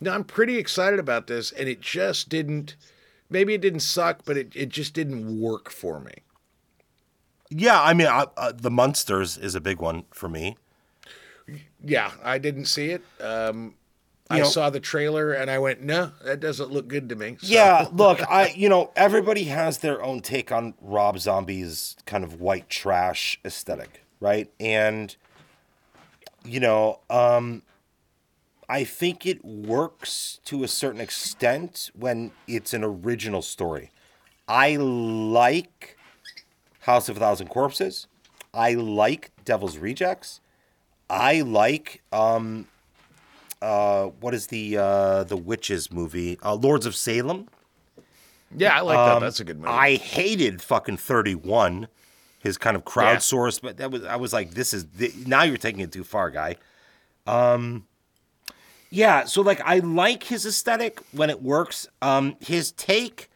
[0.00, 2.76] no I'm pretty excited about this and it just didn't
[3.28, 6.14] maybe it didn't suck but it, it just didn't work for me.
[7.52, 10.56] Yeah, I mean, I, uh, the Munsters is a big one for me.
[11.84, 13.02] Yeah, I didn't see it.
[13.20, 13.74] Um
[14.30, 17.36] I know- saw the trailer and I went, no, that doesn't look good to me.
[17.40, 22.22] So- Yeah, look, I you know everybody has their own take on Rob Zombie's kind
[22.24, 24.50] of white trash aesthetic, right?
[24.60, 25.14] And
[26.44, 27.62] you know, um
[28.68, 33.90] I think it works to a certain extent when it's an original story.
[34.46, 35.96] I like
[36.80, 38.06] House of a Thousand Corpses.
[38.54, 40.40] I like Devil's Rejects.
[41.08, 42.68] I like um
[43.62, 46.38] uh what is the uh the witches movie?
[46.42, 47.48] Uh Lords of Salem.
[48.56, 49.16] Yeah, I like that.
[49.16, 49.68] Um, That's a good movie.
[49.68, 51.86] I hated fucking 31,
[52.40, 55.56] his kind of crowdsourced, but that was I was like, this is the, now you're
[55.56, 56.56] taking it too far, guy.
[57.26, 57.86] Um,
[58.90, 61.86] yeah, so like I like his aesthetic when it works.
[62.02, 63.30] Um, his take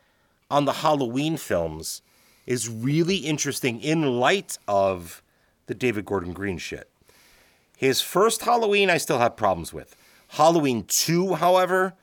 [0.51, 2.03] on the Halloween films
[2.47, 5.23] is really interesting in light of
[5.67, 6.91] the David Gordon Green shit.
[7.77, 9.97] His first Halloween, I still have problems with.
[10.35, 11.94] Halloween 2, however,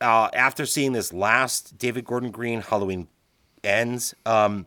[0.00, 3.08] uh, after seeing this last David Gordon Green Halloween
[3.64, 4.66] ends, um,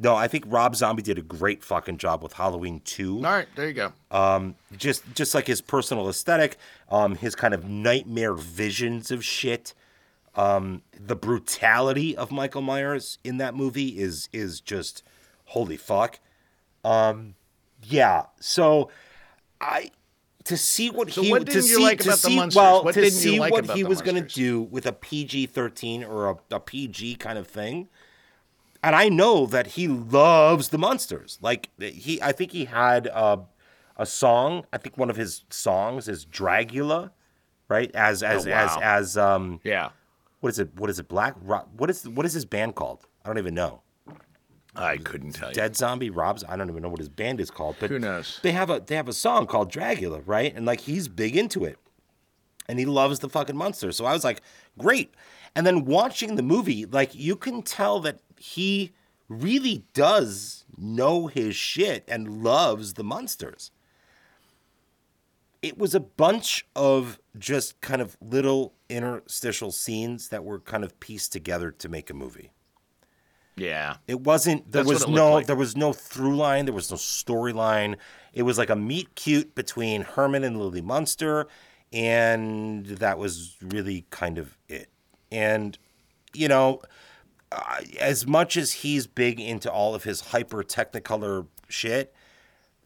[0.00, 3.18] no, I think Rob Zombie did a great fucking job with Halloween 2.
[3.18, 3.92] All right, there you go.
[4.10, 6.56] Um, just just like his personal aesthetic,
[6.88, 9.72] um, his kind of nightmare visions of shit.
[10.34, 15.04] Um, the brutality of Michael Myers in that movie is is just
[15.44, 16.18] holy fuck.
[16.82, 17.36] Um,
[17.84, 18.24] yeah.
[18.40, 18.90] So
[19.60, 19.92] I
[20.44, 22.38] to see what So he what to didn't you see like to about the see
[22.56, 24.92] well What to didn't you like what about he was going to do with a
[24.92, 27.88] PG thirteen or a, a PG kind of thing.
[28.82, 31.38] And I know that he loves the monsters.
[31.40, 33.40] Like he, I think he had a,
[33.96, 34.66] a song.
[34.74, 37.10] I think one of his songs is Dragula,
[37.68, 37.90] right?
[37.94, 38.80] As as Oh, as wow.
[38.82, 39.88] as um Yeah.
[40.40, 40.74] what is it?
[40.78, 41.08] What is it?
[41.08, 43.06] Black what is what is his band called?
[43.24, 43.80] I don't even know.
[44.76, 45.54] I couldn't tell you.
[45.54, 46.44] Dead Zombie Robs.
[46.48, 48.40] I don't even know what his band is called, but Who knows?
[48.42, 50.54] They have a they have a song called Dragula, right?
[50.54, 51.78] And like he's big into it,
[52.68, 53.92] and he loves the fucking monster.
[53.92, 54.40] So I was like,
[54.78, 55.14] great.
[55.54, 58.92] And then watching the movie, like you can tell that he
[59.28, 63.70] really does know his shit and loves the monsters.
[65.62, 70.98] It was a bunch of just kind of little interstitial scenes that were kind of
[71.00, 72.50] pieced together to make a movie.
[73.56, 73.96] Yeah.
[74.06, 74.70] It wasn't.
[74.70, 75.32] There That's was no.
[75.32, 75.46] like.
[75.46, 76.64] There was no through line.
[76.64, 77.96] There was no storyline.
[78.32, 81.46] It was like a meet cute between Herman and Lily Munster,
[81.92, 84.88] and that was really kind of it.
[85.30, 85.78] And
[86.32, 86.82] you know,
[87.52, 92.12] uh, as much as he's big into all of his hyper technicolor shit,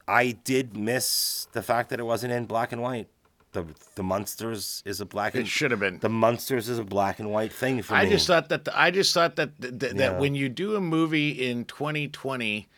[0.06, 3.08] I did miss the fact that it wasn't in black and white.
[3.52, 5.34] The the Munsters is a black.
[5.34, 5.98] It and, should have been.
[6.00, 8.10] The Munsters is a black and white thing for I me.
[8.10, 10.18] just thought that I just thought that that, that Yeah.
[10.18, 12.68] when you do a movie in 2020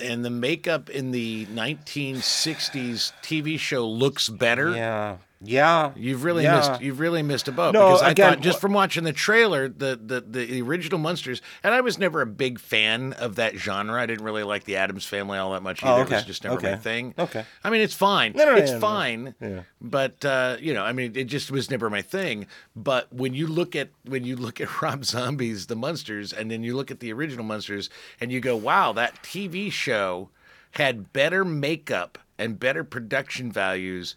[0.00, 4.74] and the makeup in the 1960s TV show looks better.
[4.74, 5.16] Yeah.
[5.40, 5.92] Yeah.
[5.94, 6.56] You've really Yeah.
[6.56, 9.12] missed you've really missed a boat No, because I again, thought just from watching the
[9.12, 13.56] trailer the, the the original Munsters and I was never a big fan of that
[13.56, 14.00] genre.
[14.00, 16.00] I didn't really like the Addams family all that much either.
[16.00, 17.14] Oh, It was just never my thing.
[17.18, 17.44] Okay.
[17.62, 18.32] I mean, it's fine.
[18.34, 18.80] No, no, it's no, no.
[18.80, 19.34] fine.
[19.40, 19.60] Yeah.
[19.80, 22.46] But uh, you know, I mean, it just was never my thing.
[22.74, 26.62] But when you look at when you look at Rob Zombie's The Munsters, and then
[26.64, 30.30] you look at the original Munsters, and you go, "Wow, that TV show
[30.72, 34.16] had better makeup and better production values."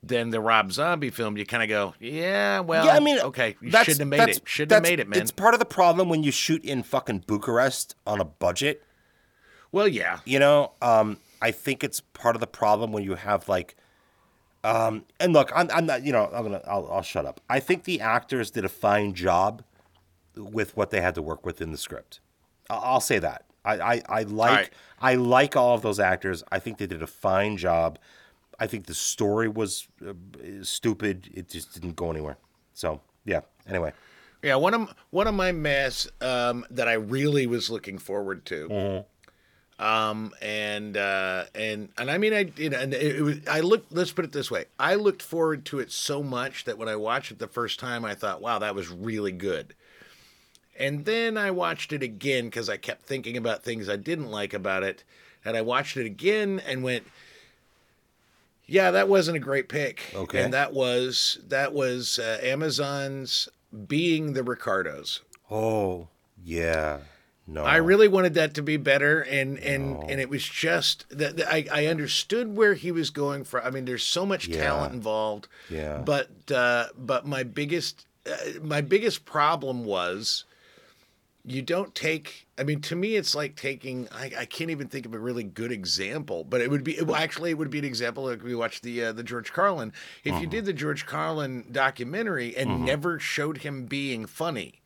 [0.00, 3.56] Than the Rob Zombie film, you kind of go, yeah, well, yeah, I mean, okay,
[3.60, 4.42] you shouldn't have made it.
[4.44, 5.20] Shouldn't have made it, man.
[5.20, 8.84] It's part of the problem when you shoot in fucking Bucharest on a budget.
[9.72, 13.48] Well, yeah, You know, um, I think it's part of the problem when you have
[13.48, 13.76] like,
[14.64, 17.40] um, and look, I'm, I'm not, you know, I'm gonna, I'll, I'll shut up.
[17.50, 19.62] I think the actors did a fine job
[20.36, 22.20] with what they had to work with in the script.
[22.70, 23.44] I'll, I'll say that.
[23.64, 24.70] I, I, I like, right.
[25.00, 26.42] I like all of those actors.
[26.50, 27.98] I think they did a fine job.
[28.58, 30.14] I think the story was uh,
[30.62, 31.30] stupid.
[31.32, 32.38] It just didn't go anywhere.
[32.74, 33.40] So yeah.
[33.68, 33.92] Anyway.
[34.42, 39.04] Yeah, one of one of my mess um, that I really was looking forward to,
[39.80, 43.60] um, and uh, and and I mean, I you know, and it, it was, I
[43.60, 43.92] looked.
[43.92, 46.94] Let's put it this way: I looked forward to it so much that when I
[46.94, 49.74] watched it the first time, I thought, "Wow, that was really good."
[50.78, 54.54] And then I watched it again because I kept thinking about things I didn't like
[54.54, 55.02] about it,
[55.44, 57.04] and I watched it again and went,
[58.68, 60.42] "Yeah, that wasn't a great pick." Okay.
[60.44, 63.48] and that was that was uh, Amazon's
[63.86, 65.22] being the Ricardos.
[65.50, 66.08] Oh
[66.44, 66.98] yeah.
[67.50, 67.64] No.
[67.64, 71.64] I really wanted that to be better, and and and it was just that I
[71.72, 73.64] I understood where he was going from.
[73.64, 74.62] I mean, there's so much Yeah.
[74.64, 75.48] talent involved.
[75.70, 76.02] Yeah.
[76.04, 80.44] But uh, but my biggest uh, my biggest problem was
[81.48, 82.46] you don't take.
[82.58, 84.08] I mean, to me, it's like taking.
[84.12, 87.16] I, I can't even think of a really good example, but it would be well,
[87.16, 89.92] actually it would be an example like we watched the uh, the George Carlin.
[90.24, 90.40] If Mm-hmm.
[90.42, 92.80] you did the George Carlin documentary and Mhm.
[92.80, 94.80] never showed him being funny.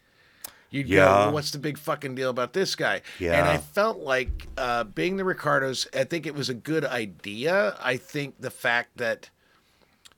[0.71, 1.05] You'd Yeah.
[1.05, 3.03] go, well, what's the big fucking deal about this guy?
[3.19, 3.39] yeah.
[3.39, 7.77] And I felt like uh, being the Ricardos, I think it was a good idea.
[7.83, 9.29] I think the fact that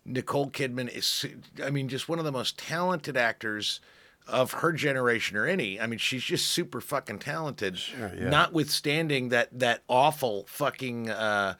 [0.05, 1.25] Nicole Kidman is,
[1.65, 3.81] I mean, just one of the most talented actors
[4.27, 5.81] of her generation or any.
[5.81, 7.79] I mean, she's just super fucking talented.
[7.99, 8.29] yeah.
[8.29, 11.11] Notwithstanding that that awful fucking.
[11.11, 11.55] Uh,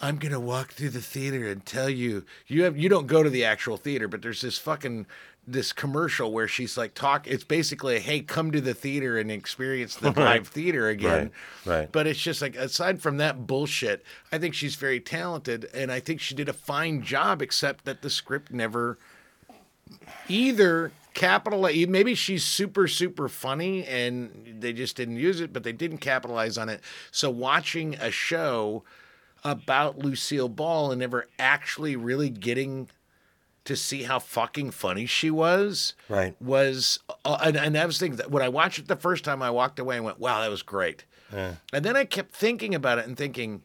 [0.00, 3.30] I'm gonna walk through the theater and tell you you have you don't go to
[3.30, 5.06] the actual theater, but there's this fucking
[5.50, 7.26] this commercial where she's like talk.
[7.26, 10.24] It's basically hey, come to the theater and experience the Right.
[10.36, 11.32] live theater again.
[11.64, 11.90] Right, right.
[11.90, 15.98] But it's just like aside from that bullshit, I think she's very talented, and I
[16.00, 17.42] think she did a fine job.
[17.42, 18.98] Except that the script never
[20.28, 21.86] either capitalize.
[21.88, 26.56] Maybe she's super super funny, and they just didn't use it, but they didn't capitalize
[26.56, 26.80] on it.
[27.10, 28.84] So watching a show
[29.44, 32.88] about Lucille Ball and never actually really getting
[33.64, 36.34] to see how fucking funny she was Right.
[36.40, 39.42] was uh, and, and that was thinking that when I watched it the first time
[39.42, 41.56] I walked away and went wow that was great Yeah.
[41.72, 43.60] and then I kept thinking about it and thinking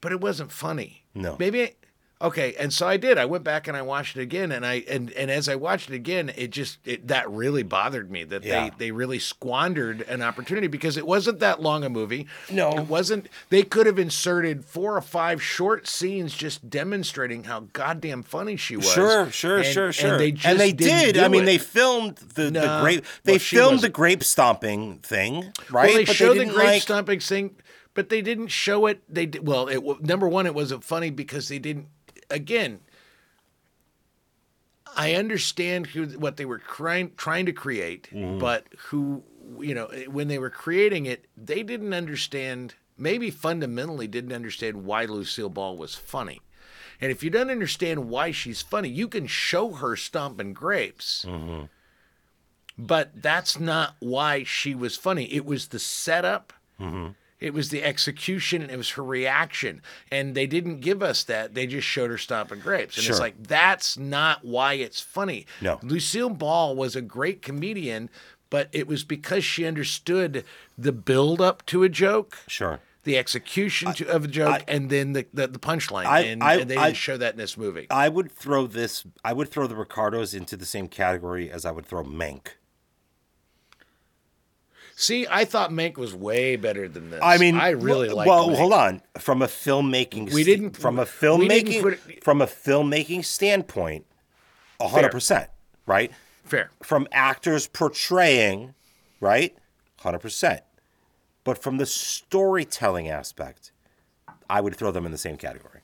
[0.00, 1.36] but it wasn't funny No.
[1.38, 1.74] maybe I,
[2.22, 4.84] okay and so I did I went back and I watched it again and I
[4.88, 8.44] and and as I watched it again it just it, that really bothered me that
[8.44, 8.70] Yeah.
[8.70, 12.70] they they really squandered an opportunity because it wasn't that long a movie No.
[12.78, 18.22] it wasn't they could have inserted four or five short scenes just demonstrating how goddamn
[18.22, 20.12] funny she was Sure, sure, And- sure, sure.
[20.12, 20.76] and they just didn't
[21.14, 21.18] did.
[21.18, 21.46] I mean, it.
[21.46, 23.04] they filmed the, the grape.
[23.24, 25.88] They Well, filmed the grape stomping thing, right?
[25.88, 27.56] Well, they But show the grape like- stomping thing,
[27.94, 29.02] but they didn't show it.
[29.12, 31.86] They did, well, it number one, it wasn't funny because they didn't.
[32.34, 32.80] Again,
[34.96, 38.38] I understand who what they were trying trying to create, Mm-hmm.
[38.38, 39.22] but who
[39.60, 42.74] you know when they were creating it, they didn't understand.
[42.96, 46.40] Maybe fundamentally didn't understand why Lucille Ball was funny.
[47.00, 51.24] And if you don't understand why she's funny, you can show her stomping grapes.
[51.28, 51.64] Mm-hmm.
[52.78, 55.24] But that's not why she was funny.
[55.32, 56.52] It was the setup.
[56.80, 57.08] Mm-hmm.
[57.44, 59.82] It was the execution and it was her reaction.
[60.10, 61.52] And they didn't give us that.
[61.54, 62.96] They just showed her stomping grapes.
[62.96, 65.44] And it's like, that's not why it's funny.
[65.60, 65.78] No.
[65.82, 68.08] Lucille Ball was a great comedian,
[68.48, 70.42] but it was because she understood
[70.78, 72.80] the build up to a joke, Sure.
[73.02, 76.06] the execution to, of a joke, and then the, the, the punchline.
[76.06, 77.86] I- and, I- and they didn't show that in this movie.
[77.90, 79.04] I would throw this.
[79.22, 82.52] I would throw the Ricardos into the same category as I would throw Mank.
[85.04, 87.20] See, I thought Mank was way better than this.
[87.22, 88.26] I mean, I really like.
[88.26, 89.02] Well, hold on.
[89.18, 94.06] From a filmmaking, We didn't- From a filmmaking, put from a filmmaking standpoint,
[94.80, 95.50] a hundred percent,
[95.86, 96.10] right?
[96.44, 96.70] Fair.
[96.82, 98.74] From actors portraying,
[99.20, 99.54] right,
[99.98, 100.62] hundred percent.
[101.44, 103.70] But from the storytelling aspect,
[104.48, 105.80] I would throw them in the same category.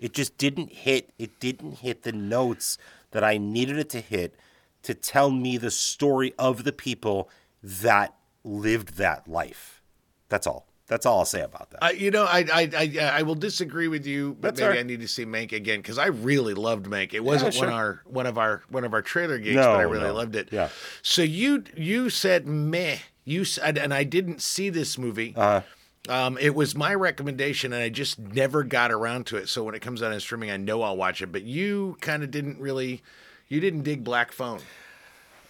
[0.00, 1.10] It just didn't hit.
[1.18, 2.76] It didn't hit the notes
[3.12, 4.34] that I needed it to hit
[4.82, 7.28] to tell me the story of the people
[7.62, 9.82] that lived that life.
[10.28, 10.66] That's all.
[10.88, 11.82] That's all I'll say about that.
[11.82, 14.80] I, you know, I, I I I will disagree with you, but That's maybe right.
[14.80, 17.14] I need to see Mank again because I really loved Mank.
[17.14, 17.62] It wasn't sure.
[17.64, 20.08] one of our one of our one of our trailer gigs, No, but I really
[20.08, 20.14] no.
[20.14, 20.48] loved it.
[20.52, 20.68] Yeah.
[21.00, 22.98] So you you said meh.
[23.24, 25.32] You said, and I didn't see this movie.
[25.36, 25.60] Uh,
[26.08, 29.48] Um, it was my recommendation, and I just never got around to it.
[29.48, 31.30] So when it comes out on streaming, I know I'll watch it.
[31.30, 33.02] But you kind of didn't really,
[33.48, 34.58] you didn't dig Black Phone.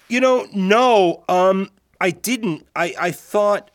[0.09, 1.71] You know, no, um,
[2.03, 2.67] I didn't.
[2.75, 3.71] I, I thought,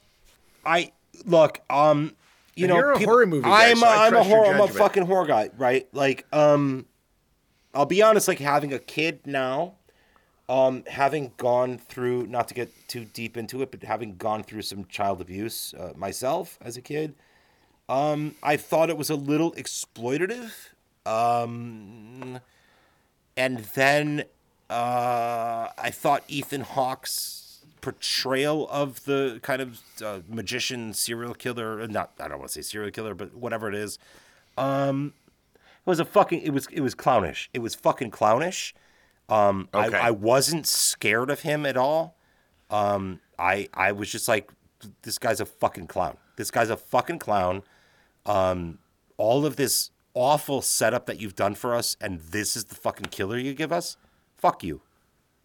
[0.65, 0.91] I
[1.25, 2.13] look, um,
[2.55, 4.53] you And know, you're a horror movie guy, I'm, so a, I I'm a horror,
[4.53, 5.87] I'm a fucking horror guy, right?
[5.93, 6.87] Like, um,
[7.73, 9.75] I'll be honest, like having a kid now,
[10.49, 14.63] um, having gone through, not to get too deep into it, but having gone through
[14.63, 17.15] some child abuse uh, myself as a kid,
[17.87, 20.51] um, I thought it was a little exploitative.
[21.05, 22.41] Um,
[23.37, 24.25] and then
[24.69, 27.36] uh, I thought Ethan Hawke's
[27.87, 32.53] portrayal of the kind of uh, magician serial killer, uh, not I don't want to
[32.55, 33.97] say serial killer, but whatever it is,
[34.57, 35.13] um,
[35.55, 37.49] it was a fucking it was it was clownish.
[37.53, 38.75] It was fucking clownish.
[39.29, 39.95] Um, Okay.
[39.97, 42.17] I, I wasn't scared of him at all.
[42.69, 44.51] Um, I I was just like,
[45.03, 46.17] this guy's a fucking clown.
[46.35, 47.63] This guy's a fucking clown.
[48.25, 48.79] Um,
[49.15, 53.05] all of this awful setup that you've done for us, and this is the fucking
[53.11, 53.95] killer you give us.
[54.37, 54.81] Fuck you.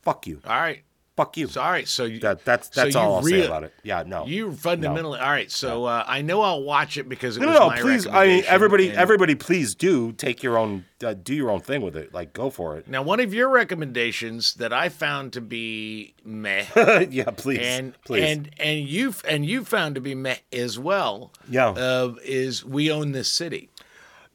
[0.03, 0.41] Fuck you.
[0.45, 0.83] All right.
[1.23, 1.47] Fuck you.
[1.47, 1.85] Sorry.
[1.85, 3.73] So you, That that's so that's you all I'll say about it.
[3.85, 4.27] Yeah, no.
[4.27, 5.51] You fundamentally all right.
[5.51, 7.69] So uh, I know I'll watch it because it no, was no, no.
[7.69, 11.51] my Please, I mean, everybody, and- everybody, please do take your own, uh, do your
[11.51, 12.13] own thing with it.
[12.13, 12.89] Like, go for it.
[12.89, 16.65] Now, one of your recommendations that I found to be meh,
[17.11, 18.25] yeah, please, and please.
[18.25, 21.33] and and you and you found to be meh as well.
[21.49, 21.69] Yeah.
[21.69, 23.71] uh, is we own this city.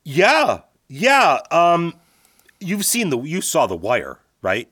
[0.03, 1.39] Yeah, yeah.
[1.51, 1.95] Um,
[2.59, 4.69] you've seen the, you saw the Wire, right?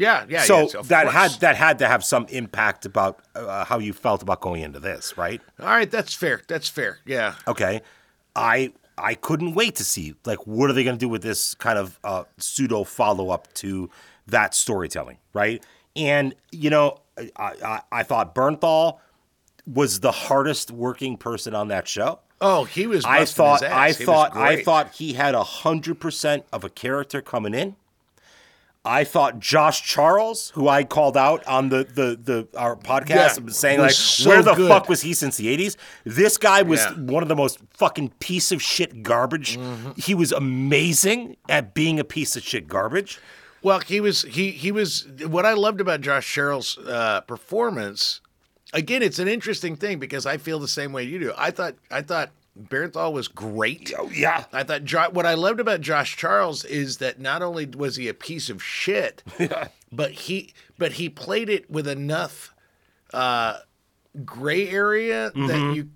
[0.00, 0.44] Yeah, yeah.
[0.44, 1.14] so yes, that course.
[1.14, 4.80] had that had to have some impact about uh, how you felt about going into
[4.80, 5.42] this, right?
[5.60, 6.40] All right, that's fair.
[6.48, 7.00] That's fair.
[7.04, 7.34] Yeah.
[7.46, 7.82] Okay,
[8.34, 11.52] I I couldn't wait to see like what are they going to do with this
[11.52, 13.90] kind of uh, pseudo follow up to
[14.26, 15.62] that storytelling, right?
[15.94, 17.02] And you know,
[17.36, 19.00] I, I I thought Bernthal
[19.66, 22.20] was the hardest working person on that show.
[22.40, 23.04] Oh, he was.
[23.04, 23.62] I thought.
[23.62, 27.76] I He thought I thought he had a hundred percent of a character coming in.
[28.82, 33.52] I thought Josh Charles, who I called out on the the, the our podcast, Yeah,
[33.52, 34.68] saying like, so where the good.
[34.68, 35.76] fuck was he since the eighties?
[36.04, 36.92] This guy was Yeah.
[36.94, 39.58] one of the most fucking piece of shit garbage.
[39.58, 39.92] Mm-hmm.
[40.00, 43.18] He was amazing at being a piece of shit garbage.
[43.62, 48.22] Well, he was he he was what I loved about Josh Charles's uh, performance.
[48.72, 51.34] Again, it's an interesting thing because I feel the same way you do.
[51.36, 52.30] I thought I thought
[52.68, 53.92] Bernthal was great.
[53.98, 54.44] Oh yeah.
[54.52, 58.08] I thought jo- what I loved about Josh Charles is that not only was he
[58.08, 59.22] a piece of shit,
[59.92, 62.54] but he but he played it with enough
[63.14, 63.58] uh,
[64.24, 65.74] gray area that Mhm.
[65.74, 65.90] you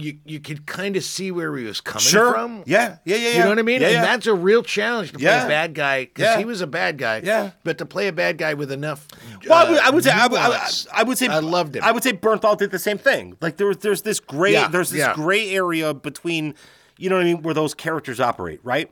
[0.00, 2.32] you you could kind of see where he was coming Sure.
[2.32, 2.62] from.
[2.66, 3.42] Yeah, yeah, yeah, You yeah.
[3.44, 3.80] know what I mean?
[3.80, 4.02] Yeah, and yeah.
[4.02, 5.44] that's a real challenge to play Yeah.
[5.44, 7.20] a bad guy because he was a bad guy.
[7.24, 7.50] Yeah.
[7.64, 9.06] But to play a bad guy with enough.
[9.46, 11.38] Well, I would, uh, I would say I would, I, would- I would say I
[11.40, 11.82] loved him.
[11.84, 13.36] I would say Bernthal did the same thing.
[13.40, 16.54] Like there was there's this gray there's this gray area between
[16.96, 18.90] you know what I mean where those characters operate, right?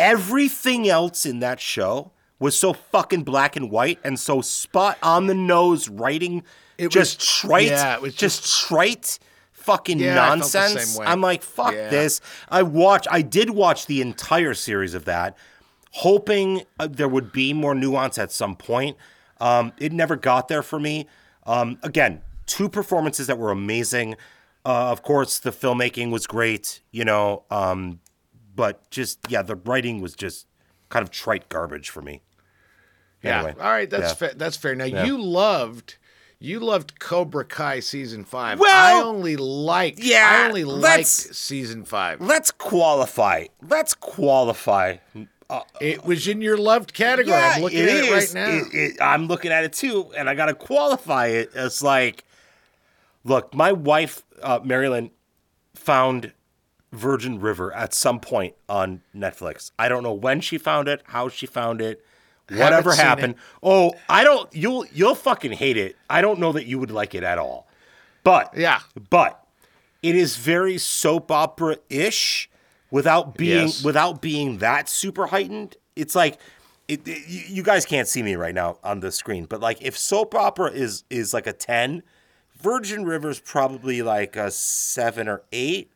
[0.00, 5.26] Everything else in that show was so fucking black and white and so spot on
[5.26, 6.42] the nose writing
[6.76, 9.18] It just was- trite yeah, it was just, trite
[9.66, 10.98] fucking Yeah, I felt the nonsense.
[11.00, 11.88] I'm like fuck Yeah.
[11.90, 12.20] this.
[12.48, 15.36] I watched I did watch the entire series of that.
[15.92, 18.96] hoping uh, there would be more nuance at some point.
[19.40, 21.06] Um, it never got there for me.
[21.46, 24.14] Um, again, two performances that were amazing.
[24.64, 28.00] Uh, of course, the filmmaking was great, you know, um,
[28.54, 30.46] but just yeah, the writing was just
[30.90, 32.20] kind of trite garbage for me.
[33.22, 33.38] Yeah.
[33.38, 33.88] Anyway, All right.
[33.88, 34.14] That's yeah.
[34.14, 34.32] fair.
[34.36, 34.74] That's fair.
[34.74, 35.04] Now Yeah.
[35.06, 35.96] you loved.
[36.38, 38.60] You loved Cobra Kai season five.
[38.60, 40.00] Well, I only liked.
[40.00, 42.20] yeah, I only liked season five.
[42.20, 43.46] Let's qualify.
[43.66, 44.96] Let's qualify.
[45.48, 47.36] Uh, It was in your loved category.
[47.38, 48.48] I'm looking it at it right now.
[48.48, 52.24] It- it- I'm looking at it too, and I got to qualify it as like,
[53.24, 55.12] look, my wife, uh, Marilyn,
[55.74, 56.32] found
[56.92, 59.70] Virgin River at some point on Netflix.
[59.78, 62.04] I don't know when she found it, how she found it,
[62.50, 63.34] whatever happened.
[63.34, 63.40] it.
[63.62, 64.52] Oh, I don't.
[64.54, 65.96] You'll you'll fucking hate it.
[66.08, 67.66] I don't know that you would like it at all.
[68.22, 68.80] But yeah,
[69.10, 69.42] but
[70.02, 72.48] it is very soap opera ish
[72.90, 73.82] without being Yes.
[73.84, 75.76] without being that super heightened.
[75.96, 76.38] It's like
[76.88, 79.96] it, it- you guys can't see me right now on the screen, but like if
[79.98, 82.02] soap opera is is like a ten,
[82.60, 85.90] Virgin River's probably like a seven or eight.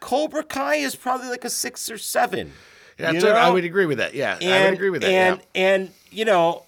[0.00, 2.52] Cobra Kai is probably like a six or seven.
[2.98, 4.14] Yeah, You that's what- I would agree with that.
[4.14, 5.10] Yeah, I would agree with that.
[5.10, 5.60] And yeah.
[5.62, 6.64] and you know,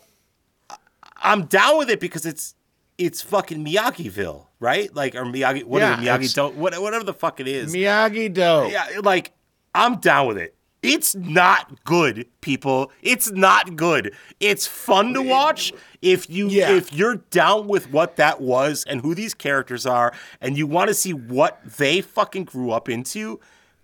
[1.16, 2.54] I'm down with it because it's
[2.98, 4.94] it's fucking Miyagiville, right?
[4.94, 7.74] Like or Miyagi, what Yeah, Miyagi Do, what, whatever the fuck it is.
[7.74, 8.68] Miyagi Do.
[8.70, 9.32] Yeah, like
[9.74, 10.54] I'm down with it.
[10.82, 12.90] It's not good, people.
[13.02, 14.14] It's not good.
[14.38, 16.70] It's fun to watch if you Yeah.
[16.70, 20.88] if you're down with what that was and who these characters are and you want
[20.88, 23.40] to see what they fucking grew up into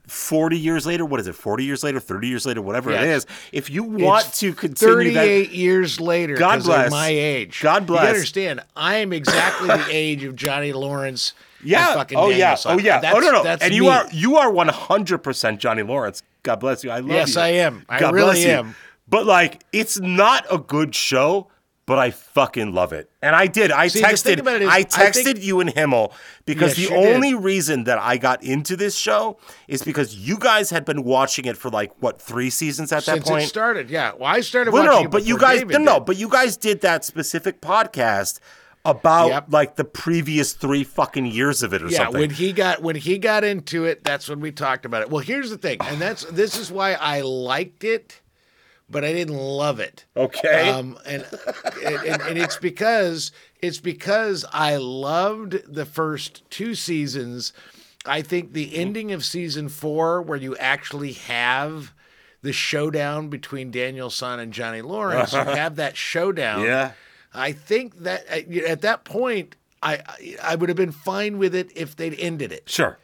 [0.07, 1.35] 40 years later, what is it?
[1.35, 3.25] 40 years later, 30 years later, whatever it Yes.
[3.25, 3.27] is.
[3.53, 6.37] If you want It's to continue that 38 years later.
[6.37, 6.91] God bless.
[6.91, 7.61] my age.
[7.61, 8.01] God bless.
[8.03, 11.33] gotta understand, I am exactly the age of Johnny Lawrence.
[11.65, 11.95] Yeah.
[11.95, 12.57] fucking Oh yeah.
[12.67, 13.01] Oh yeah.
[13.01, 13.57] That's, oh no no.
[13.61, 13.89] And you me.
[13.89, 16.23] are you are one hundred percent Johnny Lawrence.
[16.45, 16.91] God bless you.
[16.91, 17.15] I love you.
[17.17, 17.85] Yes, I am.
[17.89, 18.49] I God really you.
[18.51, 18.77] am.
[19.09, 21.49] But like, it's not a good show.
[21.87, 23.71] But I fucking love it, and I did.
[23.71, 24.41] I See, texted.
[24.61, 26.13] is, I I texted think- you and Himmel
[26.45, 27.15] because the you did.
[27.15, 31.45] only reason that I got into this show is because you guys had been watching
[31.45, 33.45] it for like what three seasons at that Since point.
[33.45, 34.11] it started, yeah.
[34.19, 36.81] Well, I started Well, no, but you guys, David no, no, but you guys did
[36.81, 38.41] that specific podcast
[38.85, 42.21] about like the previous three fucking years of it or yeah, something.
[42.21, 45.11] when he got when he got into it, that's when we talked about it.
[45.11, 48.21] Well, here's the thing, and that's this is why I liked it,
[48.89, 50.05] but I didn't love it.
[50.17, 50.69] Okay.
[50.71, 51.25] Um, and,
[51.85, 57.53] and and it's because it's because I loved the first two seasons.
[58.05, 61.93] I think the ending of season four, where you actually have
[62.43, 66.63] the showdown between Daniel San and Johnny Lawrence, you have that showdown.
[66.63, 66.93] Yeah.
[67.35, 71.55] I think that at, at that point, I I- I would have been fine with
[71.55, 72.69] it if they'd ended it.
[72.71, 72.99] Sure.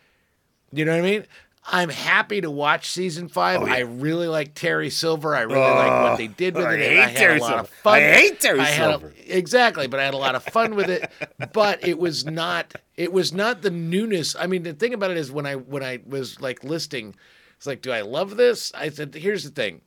[0.73, 1.27] You know what I mean?
[1.65, 3.63] I'm happy to watch season five.
[3.63, 3.75] Oh, yeah.
[3.75, 5.37] I really like Terry Silver.
[5.37, 6.99] I really like what they did with oh, I it.
[6.99, 7.95] I had Terry a lot of fun.
[7.95, 9.15] I hate Terry I had a- Silver.
[9.27, 11.11] exactly, but I had a lot of fun with it.
[11.53, 12.75] But it was not.
[12.97, 14.35] It was not the newness.
[14.35, 17.15] I mean, the thing about it is when I when I was like listing,
[17.57, 18.73] it's like, do I love this?
[18.75, 19.83] I said, here's the thing.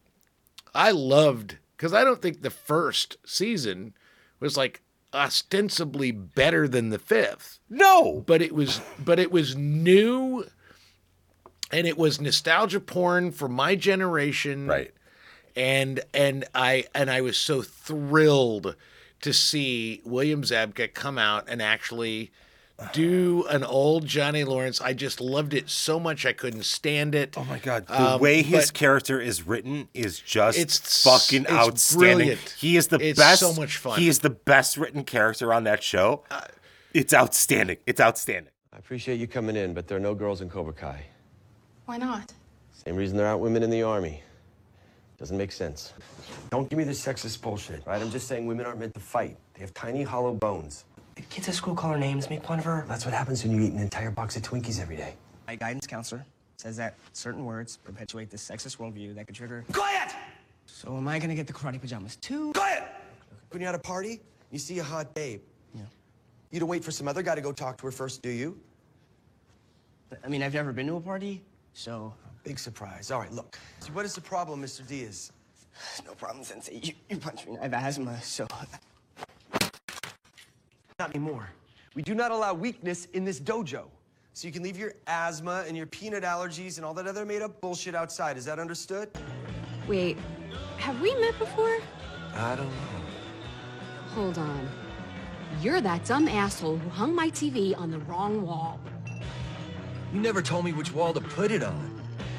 [0.73, 3.93] I loved because I don't think the first season
[4.39, 4.81] was like
[5.13, 7.59] ostensibly better than the fifth.
[7.69, 10.45] No, but it was but it was new,
[11.71, 14.67] and it was nostalgia porn for my generation.
[14.67, 14.91] Right.
[15.55, 18.75] And and I and I was so thrilled
[19.21, 22.31] to see William Zabka come out and actually
[22.91, 24.81] do an old Johnny Lawrence.
[24.81, 27.33] I just loved it so much I couldn't stand it.
[27.37, 31.51] Oh my god, The um, way his character is written is just It's- fucking it's
[31.51, 32.17] outstanding.
[32.17, 32.55] brilliant.
[32.59, 33.39] He is the It's best.
[33.39, 33.97] so much fun.
[33.97, 36.23] He is the best written character on that show.
[36.29, 36.41] Uh,
[36.93, 37.77] it's outstanding.
[37.87, 38.51] It's outstanding.
[38.73, 41.05] I appreciate you coming in, but there are no girls in Cobra Kai.
[41.85, 42.33] Why not?
[42.73, 44.21] Same reason there aren't women in the army.
[45.17, 45.93] Doesn't make sense.
[46.49, 48.01] Don't give me this sexist bullshit, right?
[48.01, 49.37] I'm just saying women aren't meant to fight.
[49.53, 50.85] They have tiny, hollow bones.
[51.15, 52.85] The Kids at school call her names, make fun of her.
[52.87, 55.13] That's what happens when you eat an entire box of Twinkies every day.
[55.47, 56.25] My guidance counselor
[56.57, 59.63] says that certain words perpetuate this sexist worldview that could trigger.
[59.71, 60.13] Quiet!
[60.65, 62.51] So am I gonna get the karate pajamas too?
[62.53, 62.83] Quiet!
[63.51, 64.19] When you're at a party,
[64.51, 65.39] you see a hot babe.
[65.73, 65.83] Yeah.
[66.51, 68.59] You don't wait for some other guy to go talk to her first, do you?
[70.23, 71.41] I mean, I've never been to a party,
[71.75, 72.13] so.
[72.43, 73.09] Big surprise.
[73.09, 73.57] All right, look.
[73.79, 74.87] So what is the problem, Mr.
[74.87, 75.31] Diaz?
[76.05, 76.79] No problem, Sensei.
[76.81, 77.57] You, you punched me.
[77.59, 78.47] I have asthma, so.
[80.99, 81.49] Not anymore.
[81.95, 83.85] We do not allow weakness in this dojo.
[84.33, 87.41] So you can leave your asthma and your peanut allergies and all that other made
[87.41, 88.37] up bullshit outside.
[88.37, 89.09] Is that understood?
[89.87, 90.17] Wait,
[90.77, 91.79] have we met before?
[92.35, 93.01] I don't know.
[94.13, 94.69] Hold on.
[95.61, 98.79] You're that dumb asshole who hung my TV on the wrong wall.
[100.15, 101.91] You never told me which wall to put it on.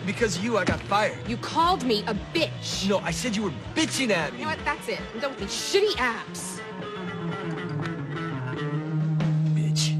[0.07, 1.18] Because of you, I got fired.
[1.29, 2.89] You called me a bitch.
[2.89, 4.39] No, I said you were bitching at me.
[4.39, 4.64] You know what?
[4.64, 4.99] That's it.
[5.12, 6.59] I'm done with these shitty apps.
[9.55, 9.93] Bitch.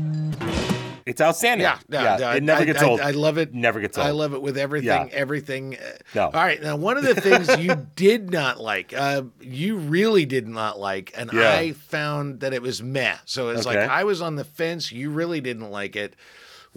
[1.05, 1.65] It's outstanding.
[1.67, 3.01] Yeah, yeah, yeah, it never I- gets I- old.
[3.03, 3.53] I love it.
[3.53, 4.07] Never gets old.
[4.07, 4.87] I love it with everything.
[4.87, 5.09] Yeah.
[5.13, 5.77] Everything.
[5.77, 5.81] uh,
[6.15, 6.23] No.
[6.25, 6.63] All right.
[6.63, 11.13] Now, one of the things you did not like, uh, you really did not like,
[11.15, 11.53] and Yeah.
[11.53, 13.17] I found that it was meh.
[13.27, 14.91] So it's like I was on the fence.
[14.91, 16.15] You really didn't like it.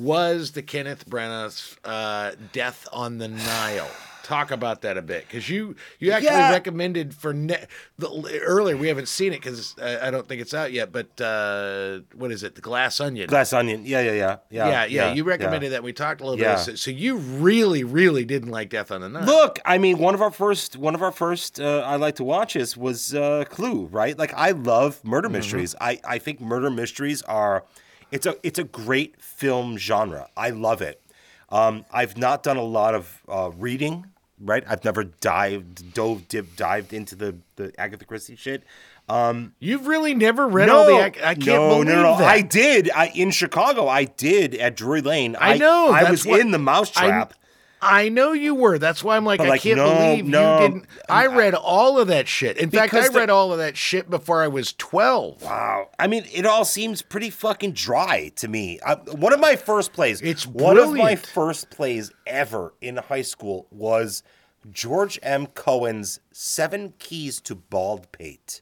[0.03, 3.89] Was the Kenneth Branagh uh, Death on the Nile?
[4.23, 6.51] Talk about that a bit, because you you actually Yeah.
[6.51, 7.65] recommended for ne-
[7.97, 8.77] the, earlier.
[8.77, 10.91] We haven't seen it because uh, I don't think it's out yet.
[10.93, 12.55] But uh, what is it?
[12.55, 13.27] The Glass Onion.
[13.27, 13.81] Glass onion.
[13.85, 14.67] Yeah, yeah, yeah, yeah.
[14.67, 15.83] Yeah, yeah, you recommended that.
[15.83, 16.55] We talked a little Yeah.
[16.55, 16.63] bit.
[16.63, 19.25] So, so you really, really didn't like Death on the Nile.
[19.25, 22.23] Look, I mean, one of our first, one of our first, uh, I like to
[22.23, 24.17] watch is was uh, Clue, right?
[24.17, 25.37] Like, I love murder Mm-hmm.
[25.37, 25.75] mysteries.
[25.81, 27.65] I, I think murder mysteries are,
[28.11, 30.29] it's a, it's a great film genre.
[30.35, 31.01] I love it.
[31.49, 34.05] Um, I've not done a lot of uh, reading,
[34.39, 34.63] right?
[34.67, 38.63] I've never dived, dove, dip, dived into the the Agatha Christie shit.
[39.07, 40.93] Um, You've really never read all the.
[40.93, 42.27] I, I can't no, believe no, no, that.
[42.27, 42.91] I did.
[42.91, 43.87] I in Chicago.
[43.87, 45.35] I did at Drury Lane.
[45.39, 45.91] I know.
[45.91, 47.33] I, was what- in the mousetrap.
[47.81, 48.77] I, know you were.
[48.77, 50.85] That's why I'm like, But, I can't no, believe no, you didn't.
[51.07, 52.57] I read all of that shit.
[52.57, 55.43] In fact, I Because the- read all of that shit before I was 12.
[55.43, 55.89] Wow.
[55.97, 58.79] I mean, it all seems pretty fucking dry to me.
[58.85, 63.21] I, one of my first plays, It's one of my first plays ever in high
[63.21, 64.23] school was
[64.71, 65.47] George M.
[65.47, 68.61] Cohan's Seven Keys to Baldpate,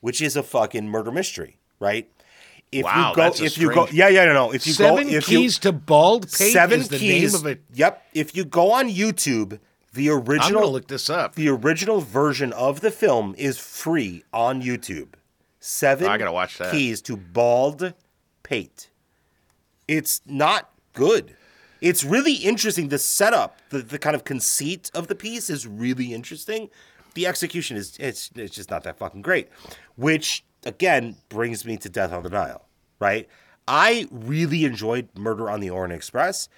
[0.00, 2.10] which is a fucking murder mystery, right?
[2.70, 4.52] If Wow, you go, that's a if you go, yeah, yeah, no, no.
[4.52, 7.32] If you Seven go, if Keys you, to Baldpate Seven is the keys.
[7.32, 7.62] name of it.
[7.72, 8.02] Yep.
[8.12, 9.58] If you go on YouTube,
[9.94, 11.34] the I'm original look this up.
[11.34, 15.14] the original version of the film is free on YouTube.
[15.60, 16.70] Seven Oh, I gotta watch that.
[16.72, 17.94] keys to bald
[18.42, 18.90] pate.
[19.86, 21.34] It's not good.
[21.80, 22.88] It's really interesting.
[22.88, 26.68] The setup, the, the kind of conceit of the piece is really interesting.
[27.14, 29.48] The execution is it's it's just not that fucking great.
[29.96, 32.64] Which again brings me to Death on the Nile,
[33.00, 33.28] right?
[33.66, 36.48] I really enjoyed Murder on the Orient Express.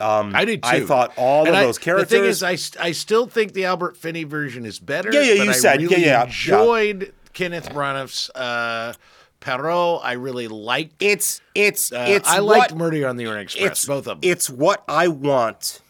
[0.00, 0.68] Um, I did too.
[0.68, 2.08] I thought all And of I- those characters.
[2.10, 5.12] The thing is, I, I still think the Albert Finney version is better.
[5.12, 6.24] Yeah, yeah, you I said- yeah, really yeah, yeah.
[6.24, 8.94] Enjoyed Kenneth Branagh's uh,
[9.40, 10.00] Poirot.
[10.04, 10.96] I really liked.
[11.00, 13.84] It's it's Uh, it's I what- liked Murder on the Orient Express.
[13.86, 14.30] both of them.
[14.30, 15.80] It's what I want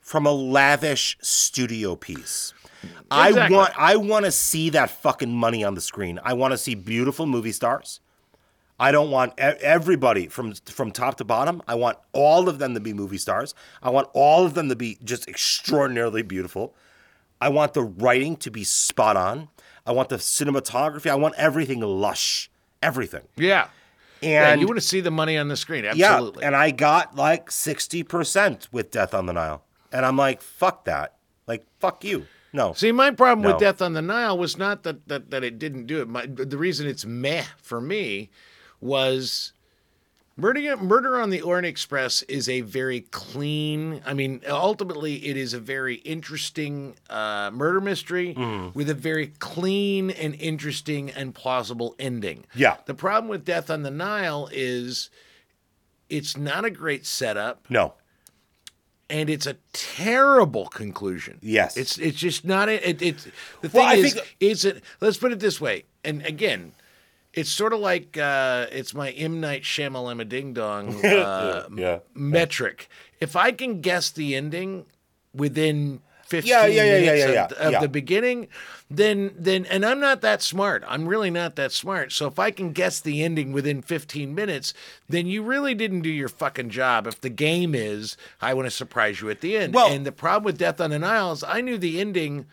[0.00, 2.52] from a lavish studio piece.
[3.10, 3.56] I Exactly.
[3.56, 6.18] want I want to see that fucking money on the screen.
[6.24, 8.00] I want to see beautiful movie stars.
[8.78, 11.62] I don't want everybody from from top to bottom.
[11.68, 13.54] I want all of them to be movie stars.
[13.82, 16.74] I want all of them to be just extraordinarily beautiful.
[17.40, 19.48] I want the writing to be spot on.
[19.86, 21.10] I want the cinematography.
[21.10, 22.50] I want everything lush.
[22.82, 23.22] Everything.
[23.36, 23.68] Yeah.
[24.22, 25.84] yeah, And you want to see the money on the screen.
[25.84, 26.40] Absolutely.
[26.42, 29.62] yeah, and I got like 60% with Death on the Nile.
[29.92, 31.16] And I'm like, fuck that.
[31.46, 32.26] Like, fuck you.
[32.54, 32.72] No.
[32.72, 33.50] See, my problem No.
[33.50, 36.08] with Death on the Nile was not that that, that it didn't do it.
[36.08, 38.30] My, the reason it's meh for me
[38.80, 39.52] was
[40.36, 44.02] Murder, Murder on the Orient Express is a very clean.
[44.04, 48.76] I mean, ultimately, it is a very interesting uh, murder mystery Mm-hmm.
[48.76, 52.46] with a very clean and interesting and plausible ending.
[52.54, 52.78] Yeah.
[52.86, 55.08] The problem with Death on the Nile is
[56.08, 57.94] it's not a great setup No.
[59.14, 61.38] And it's a terrible conclusion.
[61.40, 61.76] Yes.
[61.76, 62.82] it's it's just not it.
[62.84, 63.24] it it's
[63.60, 64.82] the thing Well, I is, think- is it?
[65.00, 65.84] Let's put it this way.
[66.04, 66.72] And again,
[67.32, 71.98] it's sort of like uh, it's my M Night Shyamalama Ding Dong uh, Yeah.
[72.14, 72.88] metric.
[73.20, 74.86] If I can guess the ending
[75.32, 76.00] within.
[76.26, 77.80] 15 Yeah, yeah, yeah, yeah, minutes yeah, of, yeah, of yeah.
[77.80, 78.48] the beginning
[78.90, 82.50] then then and i'm not that smart i'm really not that smart so if i
[82.50, 84.74] can guess the ending within 15 minutes
[85.08, 88.70] then you really didn't do your fucking job if the game is i want to
[88.70, 91.42] surprise you at the end Well- and the problem with death on the nile is
[91.44, 92.46] i knew the ending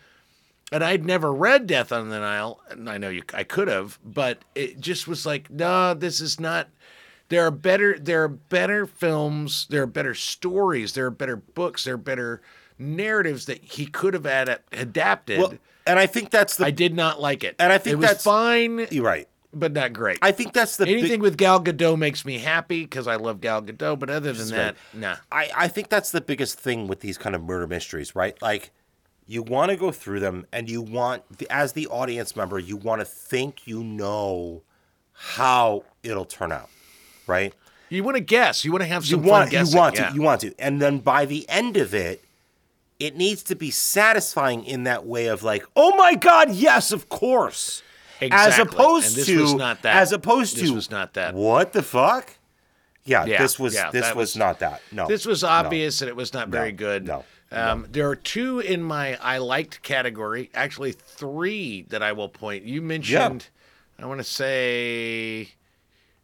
[0.72, 3.98] and I'd never read Death on the Nile, and I know you, I could have,
[4.02, 6.68] but it just was like, no, this is not.
[7.28, 11.84] There are better, there are better films, there are better stories, there are better books,
[11.84, 12.40] there are better
[12.82, 15.38] narratives that he could have ad- adapted.
[15.38, 15.54] Well,
[15.86, 16.66] and I think that's the.
[16.66, 19.26] I did not like it, And I think it that's- fine, You're right.
[19.52, 20.18] but not great.
[20.22, 23.40] I think that's the Anything big, with Gal Gadot makes me happy because I love
[23.40, 25.16] Gal Gadot, but other than that, nah.
[25.30, 28.40] I, I think that's the biggest thing with these kind of murder mysteries, right?
[28.40, 28.70] Like,
[29.26, 33.00] you want to go through them, and you want, as the audience member, you want
[33.00, 34.62] to think you know
[35.12, 36.68] how it'll turn out,
[37.26, 37.52] right?
[37.88, 38.64] You want to guess.
[38.64, 39.72] You want to have You want, fun guessing.
[39.74, 40.08] you want yeah.
[40.08, 42.24] to, you want to, and then by the end of it,
[43.04, 47.08] it needs to be satisfying in that way of like, oh my god, yes, of
[47.08, 47.82] course.
[48.20, 48.52] Exactly.
[48.52, 49.96] As opposed And this to, was not that.
[49.96, 51.34] as opposed This to, was not that.
[51.34, 52.34] What the fuck?
[53.04, 54.80] Yeah, Yeah, this was yeah, this was, was- not that.
[54.92, 55.48] No, This was no.
[55.48, 57.06] obvious and it was not very No, good.
[57.06, 57.24] no.
[57.50, 60.50] Um, There are two in my I liked category.
[60.54, 62.64] Actually, three that I will point.
[62.64, 63.48] You mentioned.
[63.98, 65.50] I want to say.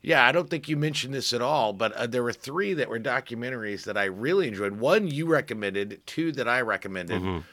[0.02, 2.88] Yeah, I don't think you mentioned this at all, but uh, there were three that
[2.88, 4.74] were documentaries that I really enjoyed.
[4.78, 7.20] One you recommended, two that I recommended.
[7.22, 7.44] Mhm.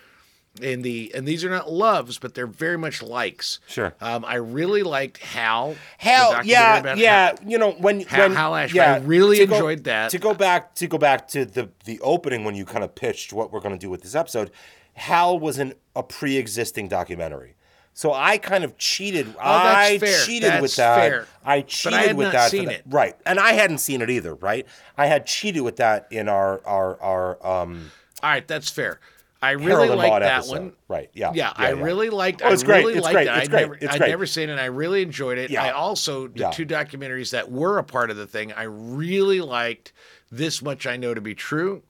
[0.61, 3.59] In the and these are not loves, but they're very much likes.
[3.67, 3.93] Sure.
[3.99, 5.75] Um, I really liked Hal.
[5.97, 7.25] Hal, yeah, yeah.
[7.35, 7.39] Hal.
[7.45, 8.77] You know when Hal- when Hal Ashby.
[8.77, 10.11] yeah, I really to go- enjoyed that.
[10.11, 13.33] To go back to go back to the the opening when you kind of pitched
[13.33, 14.49] what we're going to do with this episode,
[14.93, 17.55] Hal was an a pre-existing documentary.
[17.97, 19.25] So I kind of cheated.
[19.29, 20.25] Oh, that's I fair.
[20.25, 20.95] cheated with that.
[21.09, 21.27] fair.
[21.45, 22.51] I But cheated I had with not that.
[22.51, 22.83] seen that- it.
[22.87, 23.15] Right.
[23.25, 24.67] And I hadn't seen it either, right?
[24.97, 27.89] I had cheated with that in our our our um
[28.21, 28.99] All right, that's fair.
[29.41, 30.51] I really liked that episode.
[30.59, 30.73] one.
[30.87, 31.81] Right, yeah, Yeah, yeah, I yeah.
[31.83, 32.41] really liked.
[32.43, 33.29] Oh, it's I great, really it's liked great, it.
[33.29, 34.09] it's I'd great, never, it's I'd great.
[34.09, 34.59] never seen it.
[34.59, 35.49] I really enjoyed it.
[35.51, 35.63] Yeah.
[35.63, 36.51] I also the Yeah.
[36.51, 38.51] two documentaries that were a part of the thing.
[38.53, 39.93] I really liked.
[40.31, 41.83] This much I know to be true.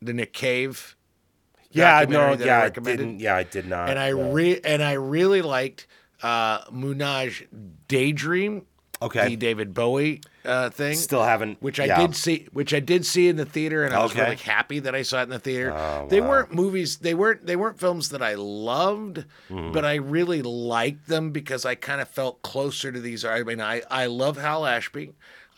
[0.00, 0.96] The Nick Cave.
[1.72, 3.88] Yeah, no, that yeah, I I didn't yeah, I did not.
[3.90, 5.86] and I re- and I really liked
[6.22, 7.46] uh Moonage
[7.88, 8.66] Daydream.
[9.02, 9.28] Okay.
[9.28, 10.94] The David Bowie uh, thing.
[10.94, 11.98] Still haven't Which I yeah.
[12.02, 14.22] did see which I did see in the theater and I was Okay.
[14.24, 15.72] really happy that I saw it in the theater.
[15.74, 16.28] Oh, they wow.
[16.28, 19.72] weren't movies they weren't they weren't films that I loved, Mhm.
[19.72, 23.60] but I really liked them because I kind of felt closer to these I mean
[23.62, 25.12] I I love Hal Ashby.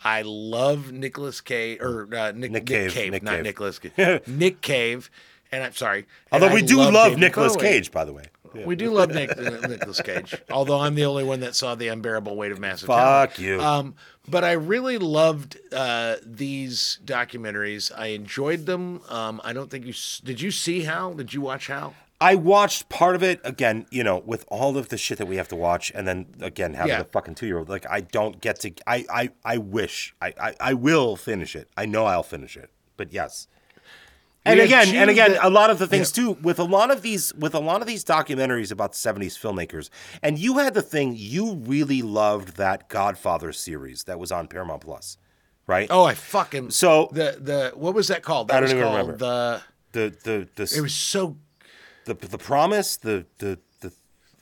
[0.05, 3.43] I love Nicholas Cave or uh, Nick, Nick, Cave, Cave, Nick not Cave.
[3.43, 4.21] Nicholas Cave.
[4.27, 5.09] Nick Cave.
[5.53, 5.99] And I'm sorry.
[5.99, 6.07] and
[6.43, 8.23] Although I we do love David Nicolas Cage, by the way.
[8.55, 8.65] Yeah.
[8.65, 11.87] We do love Nick, uh, Nicholas Cage, although I'm the only one that saw the
[11.87, 12.85] unbearable weight of massive.
[12.87, 13.39] Fuck Talent.
[13.39, 13.59] you.
[13.61, 13.95] Um,
[14.27, 17.91] but I really loved uh, these documentaries.
[17.97, 19.01] I enjoyed them.
[19.09, 19.93] Um, I don't think you
[20.23, 20.39] did.
[20.41, 21.13] You see Hal?
[21.15, 21.95] Did you watch Hal?
[22.21, 25.35] I watched part of it again, you know, with all of the shit that we
[25.37, 27.01] have to watch, and then again having Yeah.
[27.01, 27.69] a fucking two year old.
[27.69, 28.71] Like I don't get to.
[28.85, 31.69] I I I wish I, I I will finish it.
[31.75, 32.69] I know I'll finish it.
[32.97, 33.47] But yes.
[34.45, 37.01] And again, and again, achieved a lot of the things too with a lot of
[37.01, 39.89] these with a lot of these documentaries about '70s filmmakers.
[40.21, 44.81] And you had the thing you really loved that Godfather series that was on Paramount
[44.81, 45.17] Plus,
[45.65, 45.87] right?
[45.89, 48.49] Oh, I fucking so the the what was that called?
[48.49, 49.17] That I don't even called remember.
[49.17, 49.61] the
[49.93, 51.37] the the the It was so
[52.05, 53.93] the the promise the the the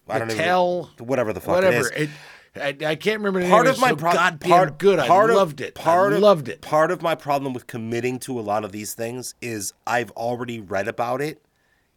[0.10, 1.76] I don't Tell, whatever the fuck whatever.
[1.78, 1.92] it is.
[1.92, 2.10] It,
[2.56, 5.00] I, I can't remember part of my so pro- goddamn part, good.
[5.00, 5.74] I part of- loved it.
[5.76, 6.62] Part I of, loved it.
[6.62, 10.60] Part of my problem with committing to a lot of these things is I've already
[10.60, 11.42] read about it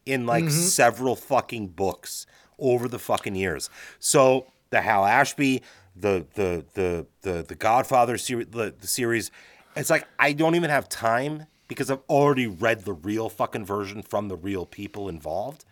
[0.06, 0.50] in like Mhm.
[0.50, 2.26] several fucking books
[2.58, 3.68] over the fucking years.
[3.98, 5.62] So the Hal Ashby,
[5.96, 9.32] the the the the the Godfather series, the, the series,
[9.74, 14.02] it's like I don't even have time because I've already read the real fucking version
[14.02, 15.64] from the real people involved.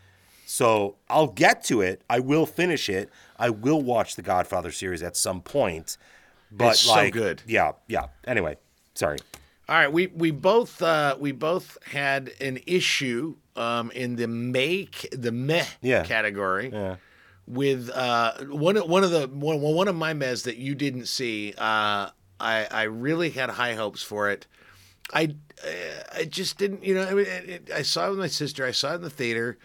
[0.53, 2.03] So I'll get to it.
[2.11, 3.09] I will finish it.
[3.39, 5.97] I will watch the Godfather series at some point.
[6.51, 7.41] But It's so like, good.
[7.47, 8.09] Yeah, yeah.
[8.27, 8.59] Anyway,
[8.95, 9.17] sorry.
[9.67, 15.09] All right, we we both uh, we both had an issue um, in the make
[15.11, 16.05] the meh Yeah.
[16.05, 16.97] category Yeah.
[17.47, 21.07] with uh, one of- one of the one, one of my mehs that you didn't
[21.07, 21.55] see.
[21.57, 24.47] Uh, I I really had high hopes for it.
[25.15, 25.35] I
[25.65, 25.71] uh,
[26.21, 28.67] I just didn't you know I, mean, it, it, I saw it with my sister.
[28.67, 29.57] I saw it in the theater.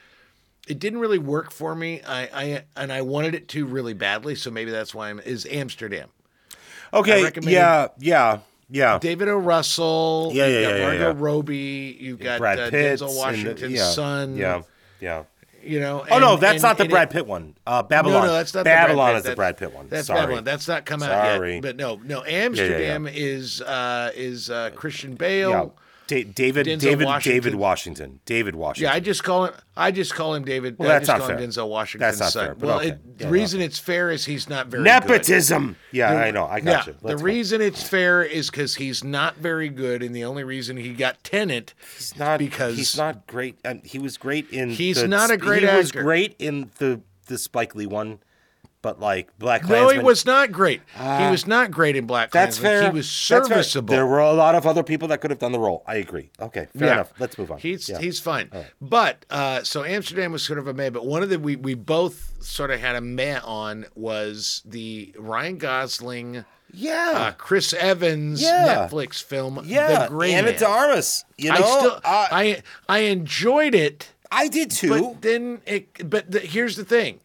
[0.67, 2.01] It didn't really work for me.
[2.03, 5.45] I, I and I wanted it to really badly, so maybe that's why I'm is
[5.49, 6.09] Amsterdam.
[6.93, 7.31] Okay.
[7.41, 8.39] Yeah, yeah,
[8.69, 8.99] yeah.
[8.99, 9.37] David O.
[9.37, 10.31] Russell.
[10.33, 11.13] Yeah, you've yeah, got yeah, Margot yeah.
[11.17, 11.97] Robbie.
[11.99, 12.99] You've got Brad uh, Pitt.
[12.99, 14.37] Denzel Washington's yeah, son.
[14.37, 14.63] Yeah,
[14.99, 15.23] yeah.
[15.63, 16.05] You know.
[16.09, 17.55] oh no, that's and- not the Brad it- Pitt one.
[17.65, 18.21] Uh, Babylon.
[18.21, 19.17] No, no, that's not Babylon the Brad Pitt.
[19.17, 19.87] is the Brad Pitt one.
[19.89, 20.21] That's Sorry.
[20.21, 20.43] Babylon.
[20.45, 21.55] That's not come out Sorry.
[21.55, 21.61] yet.
[21.61, 22.23] But no, no.
[22.23, 25.75] Amsterdam is uh, is uh, Christian Bale.
[26.07, 27.35] Da- David Denzel David Washington.
[27.41, 28.19] David Washington.
[28.25, 28.89] David Washington.
[28.91, 29.53] Yeah, I just call him.
[29.75, 30.77] I just call him David.
[30.79, 31.47] Well, I that's just not call him fair.
[31.47, 32.45] Denzel Washington's That's not son.
[32.59, 32.87] fair, well, okay.
[32.89, 35.67] it, Yeah, the reason it's fair is he's not very Nepotism.
[35.67, 35.97] Good.
[35.97, 36.45] Yeah, The- I know.
[36.45, 36.97] I got yeah, you.
[37.01, 37.23] Let's the go.
[37.23, 41.23] reason it's fair is because he's not very good, and the only reason he got
[41.23, 43.57] Tenet He's not because he's not great.
[43.63, 44.69] And he was great in.
[44.71, 48.19] He's the- not a great He was great in the the Spike Lee one,
[48.81, 50.81] but like Black No, he was not great.
[50.95, 51.31] he Ah.
[51.31, 52.81] was not great in Black That's Klansman.
[52.83, 52.91] fair.
[52.91, 53.91] He was serviceable.
[53.93, 55.83] There were a lot of other people that could have done the role.
[55.87, 56.29] I agree.
[56.39, 56.93] Okay, fair Yeah.
[56.93, 57.11] enough.
[57.19, 57.57] Let's move on.
[57.59, 57.99] He's Yeah.
[57.99, 58.49] he's fine.
[58.53, 58.65] Right.
[58.81, 60.89] But uh, so Amsterdam was sort of a meh.
[60.89, 65.13] But one of the we we both sort of had a meh on was the
[65.17, 68.87] Ryan Gosling, yeah, uh, Chris Evans Yeah.
[68.89, 70.63] Netflix film, Yeah, The Gray Anna Man.
[70.63, 71.25] Armas.
[71.37, 74.11] You know, I still uh, I I enjoyed it.
[74.31, 74.89] I did too.
[74.89, 76.09] But then it.
[76.09, 77.19] But the, here's the thing.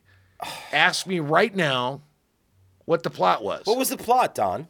[0.73, 2.01] Ask me right now
[2.85, 3.67] what the plot was.
[3.67, 4.69] What was the plot, Don?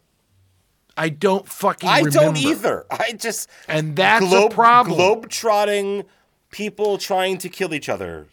[0.96, 1.88] I don't fucking.
[1.88, 2.84] I don't either.
[2.90, 4.96] I just And that's globe, a problem.
[4.96, 6.04] Globe trotting
[6.50, 8.26] people trying to kill each other.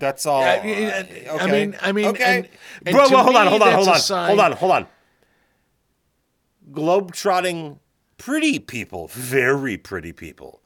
[0.00, 0.40] That's all.
[0.40, 1.34] Yeah, yeah, yeah.
[1.36, 2.38] I mean- uh, I mean, okay.
[2.38, 2.48] and-
[2.86, 4.86] and Bro, well, hold on, hold on, hold on, sign- hold on, hold on.
[6.72, 7.80] Globe trotting
[8.18, 10.60] pretty people, very pretty people,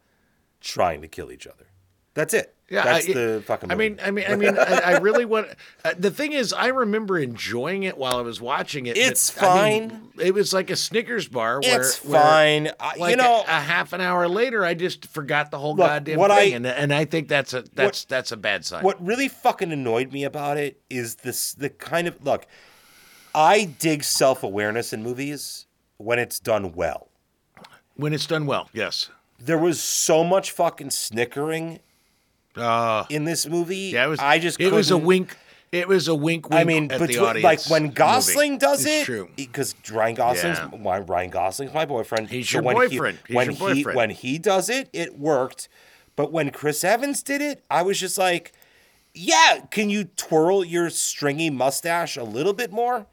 [0.61, 1.67] trying to kill each other.
[2.15, 2.54] That's it.
[2.71, 3.71] Yeah, that's I, the fucking.
[3.71, 5.49] I mean, I mean, I mean, I, I really want.
[5.85, 8.95] Uh, the thing is, I remember enjoying it while I was watching it.
[8.95, 10.09] but, It's I mean, fine.
[10.19, 11.61] it was like a Snickers bar.
[11.61, 12.65] Where, It's where, fine.
[12.67, 15.87] You like know- a, a half an hour later, I just forgot the whole Look,
[15.87, 18.83] goddamn what thing, I- and and I think that's a that's that's a bad sign.
[18.83, 22.47] What really fucking annoyed me about it is this the kind of look.
[23.35, 25.67] I dig self awareness in movies
[25.99, 27.09] when it's done well.
[27.97, 29.11] when it's done well, yes.
[29.39, 31.81] There was so much fucking snickering
[32.57, 33.91] uh, in this movie.
[33.95, 34.21] Yeah, it was.
[34.21, 35.37] I just it was a wink.
[35.73, 36.49] It was a wink.
[36.51, 37.95] wink I mean, between, like when movie.
[37.95, 40.67] Gosling does It's it, because Ryan Gosling's Yeah.
[40.69, 42.29] why Ryan Gosling's my boyfriend.
[42.31, 43.19] He's So your when boyfriend.
[43.27, 43.97] He, He's when your he boyfriend.
[43.97, 45.69] when he does it, it worked.
[46.17, 48.53] But when Chris Evans did it, I was just like,
[49.15, 53.07] "Yeah, can you twirl your stringy mustache a little bit more?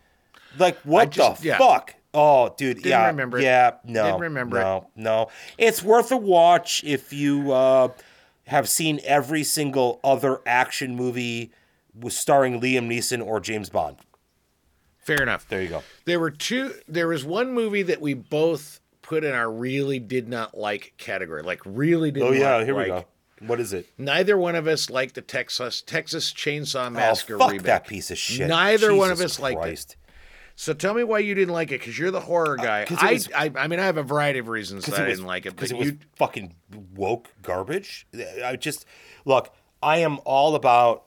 [0.60, 1.58] Like what just- the yeah.
[1.58, 3.44] fuck?" Oh, dude, Didn't yeah, remember it.
[3.44, 4.64] yeah, no, Didn't remember it.
[4.64, 5.30] no, no.
[5.58, 7.88] It's worth a watch if you uh,
[8.52, 11.54] have seen every single other action movie
[11.98, 13.96] with starring Liam Neeson or James Bond.
[14.98, 15.48] Fair enough.
[15.48, 15.84] There you go.
[16.04, 16.74] There were two.
[16.86, 21.44] There was one movie that we both put in our really did not like category.
[21.44, 22.24] Like really did.
[22.24, 23.06] Oh yeah, here we go.
[23.40, 23.88] What is it?
[23.98, 27.66] Neither one of us liked the Texas Texas Chainsaw oh, Massacre oh, fuck remake.
[27.68, 28.50] that piece of shit.
[28.50, 29.96] Neither one of Jesus us liked it.
[30.62, 32.82] So tell me why you didn't like it because you're the horror guy.
[32.82, 35.18] it I, was- I I mean I have a variety of reasons that I was,
[35.18, 35.56] didn't like it.
[35.56, 36.54] Because it was you fucking
[36.94, 38.06] woke garbage.
[38.46, 38.86] I just
[39.26, 39.52] look.
[39.82, 41.06] I am all about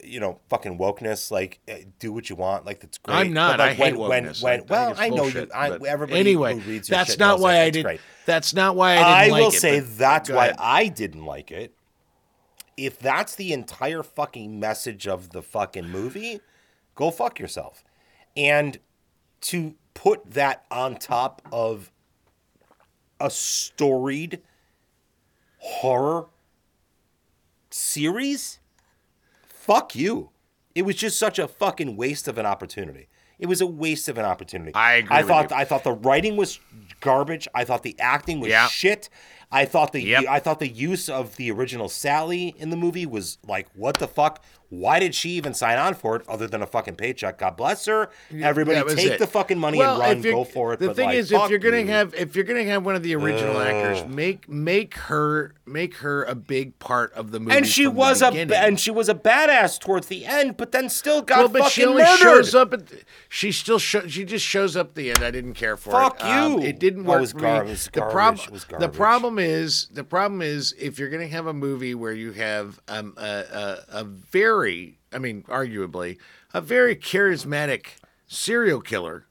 [0.00, 1.32] you know fucking wokeness.
[1.32, 2.66] Like eh, do what you want.
[2.66, 3.16] Like that's great.
[3.16, 3.54] I'm not.
[3.54, 4.42] But, like, I hate when, when, wokeness.
[4.44, 5.48] when, think well, I know you.
[5.52, 7.62] I, everybody anyway, who reads your that's shit not knows why that.
[7.62, 7.82] I did.
[7.82, 8.00] great.
[8.26, 9.18] That's not why I didn't like it.
[9.18, 10.56] I like will it, say that's why ahead.
[10.60, 11.74] I didn't like it.
[12.76, 16.40] If that's the entire fucking message of the fucking movie,
[16.94, 17.82] go fuck yourself.
[18.36, 18.78] And
[19.42, 21.90] to put that on top of
[23.20, 24.42] a storied
[25.58, 26.26] horror
[27.70, 28.58] series,
[29.46, 30.30] fuck you.
[30.74, 33.08] It was just such a fucking waste of an opportunity.
[33.38, 34.74] It was a waste of an opportunity.
[34.74, 35.56] I agree I thought you.
[35.56, 36.60] I thought the writing was
[37.00, 37.48] garbage.
[37.54, 38.68] I thought the acting was Yeah.
[38.68, 39.08] shit.
[39.50, 40.24] I thought the Yep.
[40.28, 44.08] I thought the use of the original Sally in the movie was like, what the
[44.08, 44.42] fuck?
[44.70, 47.38] Why did she even sign on for it other than a fucking paycheck?
[47.38, 48.10] God bless her.
[48.32, 49.18] Everybody was take it.
[49.18, 50.80] the fucking money Well, and run, go for it.
[50.80, 51.86] The thing like, is, if you're gonna you.
[51.88, 56.24] have if you're gonna have one of the original actors, make make her make her
[56.24, 57.56] a big part of the movie.
[57.56, 58.56] and she was a beginning.
[58.56, 61.70] and she was a badass towards the end, but then still got well, but fucking
[61.70, 62.18] she only murdered.
[62.18, 62.86] shows up at.
[62.86, 65.22] The, she still she just shows up at the end.
[65.22, 66.26] I didn't care for Fuck it.
[66.26, 66.66] Um, you.
[66.66, 67.18] it didn't work.
[67.18, 67.74] it was for me.
[67.92, 68.60] the problem.
[68.78, 72.80] The problem is the problem is if you're gonna have a movie where you have
[72.88, 73.22] um, a,
[73.90, 74.53] a a very,
[75.12, 76.18] I mean, arguably
[76.52, 77.86] a very charismatic
[78.26, 79.26] serial killer.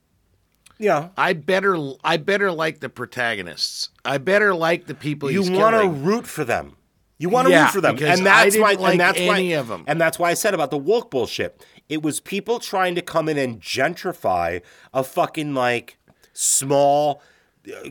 [0.77, 1.09] Yeah.
[1.17, 3.89] I better I better like the protagonists.
[4.03, 6.75] I better like the people you want to root for them.
[7.17, 8.73] You want to Yeah, root for them, and that's I why.
[8.73, 9.83] like and that's any why, of 'em.
[9.87, 11.65] And that's why I said about the woke bullshit.
[11.87, 14.61] It was people trying to come in and gentrify
[14.93, 15.97] a fucking like
[16.33, 17.21] small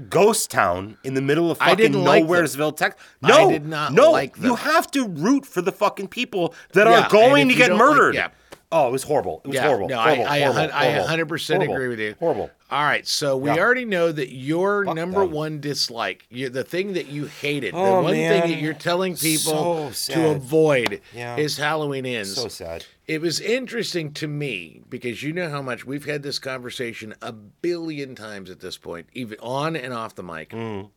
[0.09, 2.31] ghost town in the middle of I fucking didn't like them.
[2.33, 3.01] nowheresville, Texas.
[3.23, 4.45] I No, did not no, like them.
[4.45, 7.79] you have to root for the fucking people that Yeah, are going to get don't
[7.79, 8.15] like- murdered.
[8.15, 8.29] yeah.
[8.75, 9.43] Oh, it was horrible.
[9.45, 9.89] It was Yeah, horrible.
[9.89, 12.15] No, horrible, I, I, horrible, I horrible, 100% horrible, agree with you.
[12.19, 12.51] Horrible.
[12.71, 13.59] All right, so we Yeah.
[13.59, 15.31] already know that your number them.
[15.31, 19.15] one dislike, you, the thing that you hated, the Oh, one thing that you're telling
[19.15, 21.37] people So to avoid Yeah.
[21.37, 22.35] is Halloween ends.
[22.35, 22.87] So sad.
[23.07, 27.33] It was interesting to me because you know how much we've had this conversation a
[27.33, 30.49] billion times at this point, even on and off the mic.
[30.51, 30.89] Mm.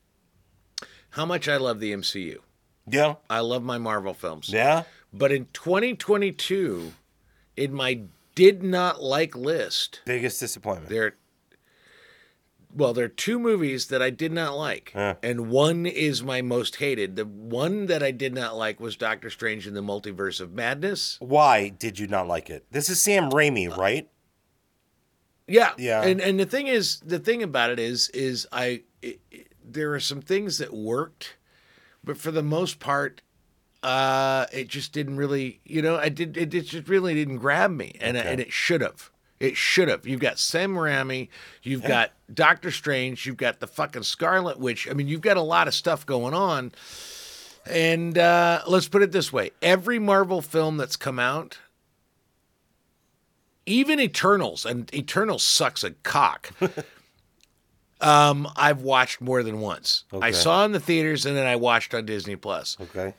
[1.10, 2.40] How much I love the MCU.
[2.90, 3.16] Yeah.
[3.30, 4.48] I love my Marvel films.
[4.50, 4.84] Yeah.
[5.12, 6.94] But in 2022,
[7.58, 8.02] in my
[8.36, 10.90] did not like list, Biggest disappointment.
[10.90, 11.16] there
[12.78, 15.16] well, there are two movies that I did not like, Yeah.
[15.24, 17.16] and one is my most hated.
[17.16, 21.16] The one that I did not like was Doctor Strange in the Multiverse of Madness.
[21.22, 22.66] Why did you not like it?
[22.72, 24.10] This is Sam Raimi, uh, right?
[25.48, 26.02] Yeah, Yeah.
[26.04, 29.94] And and the thing is, the thing about it is, is I it, it- there
[29.94, 31.38] are some things that worked,
[32.04, 33.22] but for the most part,
[33.86, 37.70] uh, it just didn't really, you know, I did it, it just really didn't grab
[37.72, 38.28] me, and Okay.
[38.28, 39.12] and it should have.
[39.40, 40.08] It should have.
[40.08, 41.28] You've got Sam Raimi,
[41.62, 41.88] you've Yeah.
[41.88, 44.88] got Doctor Strange, you've got the fucking Scarlet Witch.
[44.90, 46.72] I mean, you've got a lot of stuff going on.
[47.68, 51.58] And uh, let's put it this way: every Marvel film that's come out,
[53.66, 56.52] even Eternals, and Eternals sucks a cock.
[58.02, 60.06] um, I've watched more than once.
[60.22, 62.78] I saw in the theaters, and then I watched on Disney Plus.
[62.80, 63.14] Okay.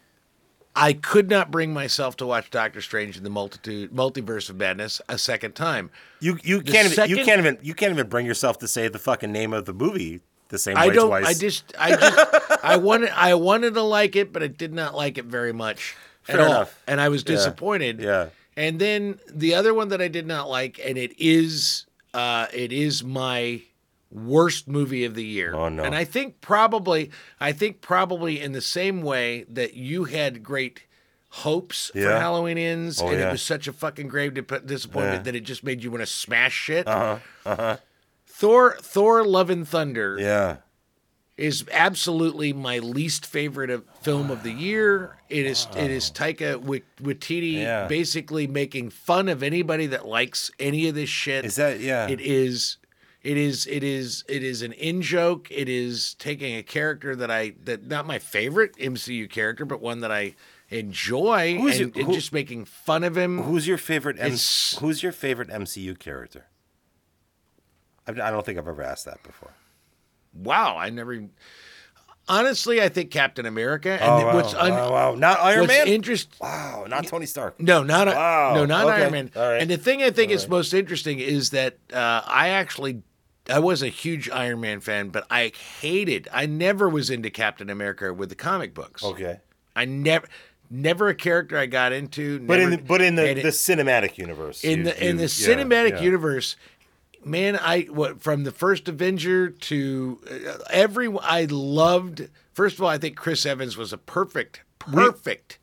[0.77, 5.01] I could not bring myself to watch Doctor Strange in the multitude multiverse of madness
[5.09, 5.91] a second time.
[6.21, 8.87] You you The can't even, you can't even you can't even bring yourself to say
[8.89, 11.09] the fucking name of the movie the same I way don't.
[11.09, 11.27] twice.
[11.27, 11.73] I just.
[11.79, 12.65] I just.
[12.65, 13.11] I wanted.
[13.11, 16.47] I wanted to like it, but I did not like it very much Fair at
[16.47, 16.83] all, enough.
[16.87, 17.35] and I was Yeah.
[17.35, 18.01] disappointed.
[18.01, 18.29] Yeah.
[18.57, 22.73] And then the other one that I did not like, and it is, uh, it
[22.73, 23.63] is my
[24.17, 25.55] worst movie of the year.
[25.55, 25.85] Oh, no.
[25.85, 30.83] And I think probably, I think probably in the same way that you had great
[31.31, 33.29] hopes for Halloween ends, Oh, and yeah.
[33.29, 35.23] it was such a fucking grave dip- disappointment Yeah.
[35.25, 36.89] that it just made you want to smash shit.
[36.89, 37.51] Uh huh.
[37.51, 37.77] Uh huh.
[38.27, 40.57] Thor, Thor: Love and Thunder Yeah.
[41.37, 45.17] is absolutely my least favorite of, film of the year.
[45.29, 47.87] It is it is Taika Wa- Waititi Yeah.
[47.87, 51.45] basically making fun of anybody that likes any of this shit.
[51.45, 52.09] Is that- yeah.
[52.09, 52.77] It is
[53.27, 55.49] it is it is it is an in joke.
[55.51, 60.01] It is taking a character that I that not my favorite MCU character, but one
[60.01, 60.35] that I
[60.71, 63.43] enjoy Who's and, your- and just making fun of him.
[63.43, 64.17] Who's your favorite?
[64.21, 66.47] M- who's your favorite MCU character?
[68.09, 69.51] I don't think I've ever asked that before.
[70.33, 71.25] Wow, I never.
[72.29, 73.91] Honestly, I think Captain America.
[74.01, 74.35] And Oh, wow.
[74.35, 75.15] what's un- Wow, wow.
[75.15, 75.87] Not Iron what's Man?
[75.89, 76.29] Interest.
[76.41, 77.61] Wow, not Tony Stark.
[77.61, 78.55] No, not Wow.
[78.55, 79.03] no, not Okay.
[79.03, 79.31] Iron Man.
[79.35, 79.61] Right.
[79.63, 80.51] And the thing I think All is right.
[80.51, 83.03] most interesting is that uh, I actually
[83.49, 86.29] I was a huge Iron Man fan, but I hated.
[86.33, 89.05] I never was into Captain America with the comic books.
[89.05, 89.39] Okay.
[89.75, 90.27] I never.
[90.69, 92.41] Never a character I got into.
[92.41, 95.23] But in the, but in the, it- the cinematic universe, in you- the in the
[95.23, 96.01] yeah, cinematic yeah.
[96.03, 96.57] universe
[97.25, 102.89] man i what from the first avenger to uh, every i loved first of all
[102.89, 105.59] i think chris evans was a perfect perfect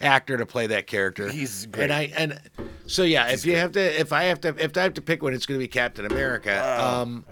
[0.00, 1.84] actor to play that character He's great.
[1.84, 2.40] and i and
[2.86, 5.22] so yeah if you have to if i have to if i have to pick
[5.22, 7.24] one it's going to be captain america um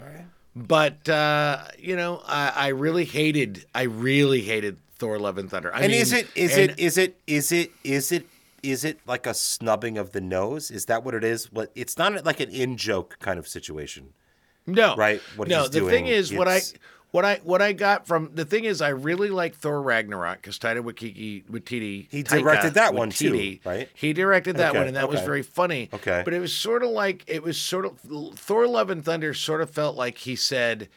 [0.54, 5.74] but uh you know i i really hated i really hated thor love and thunder
[5.74, 8.26] I and mean, is it is and- it is it is it is it
[8.62, 10.70] is it like a snubbing of the nose?
[10.70, 11.50] Is that what it is?
[11.50, 14.10] What it's not like an in joke kind of situation.
[14.68, 15.20] No, right?
[15.34, 16.60] What no, he's the doing, thing is, what I
[17.12, 20.58] what I what I got from the thing is, I really like Thor Ragnarok because
[20.58, 23.88] Taika Waititi, Waititi He Taika directed that one too, right?
[23.94, 25.88] He directed that Okay, one, and that was very funny.
[25.92, 26.22] Okay.
[26.24, 28.00] but it was sort of like it was sort of
[28.36, 29.32] Thor: Love and Thunder.
[29.34, 30.88] Sort of felt like he said.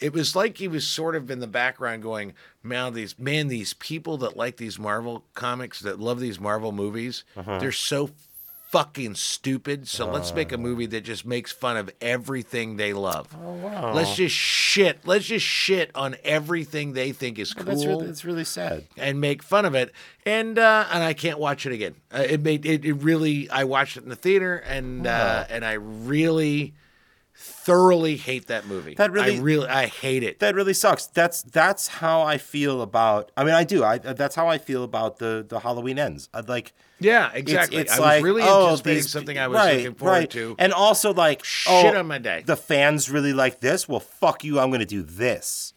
[0.00, 2.32] It was like he was sort of in the background going,
[2.62, 7.22] man, these man, these people that like these Marvel comics, that love these Marvel movies,
[7.36, 7.58] Uh-huh.
[7.58, 8.08] they're so
[8.70, 9.88] fucking stupid.
[9.88, 10.58] So let's make a Uh.
[10.58, 13.36] movie that just makes fun of everything they love.
[13.44, 13.92] Oh, wow.
[13.94, 15.00] Let's just shit.
[15.04, 17.64] Let's just shit on everything they think is cool.
[17.64, 18.86] That's really, that's really sad.
[18.96, 19.92] and make fun of it,
[20.24, 21.94] and uh, and I can't watch it again.
[22.12, 23.50] Uh, it made it, it really.
[23.50, 26.74] I watched it in the theater, and uh, and I really
[27.40, 28.94] thoroughly hate that movie.
[28.94, 30.40] That really- I really, I hate it.
[30.40, 31.06] That really sucks.
[31.06, 33.32] That's that's how I feel about.
[33.36, 33.82] I mean, I do.
[33.82, 36.28] I that's how I feel about the the Halloween ends.
[36.34, 36.72] I'd like.
[37.02, 37.78] Yeah, exactly.
[37.78, 40.30] It's, I was like really oh, anticipating these- something I was right, looking forward right.
[40.32, 40.54] to.
[40.58, 42.42] and also like Shit oh, on my day.
[42.44, 43.88] The fans really like this.
[43.88, 44.60] Well, fuck you.
[44.60, 45.72] I'm going to do this.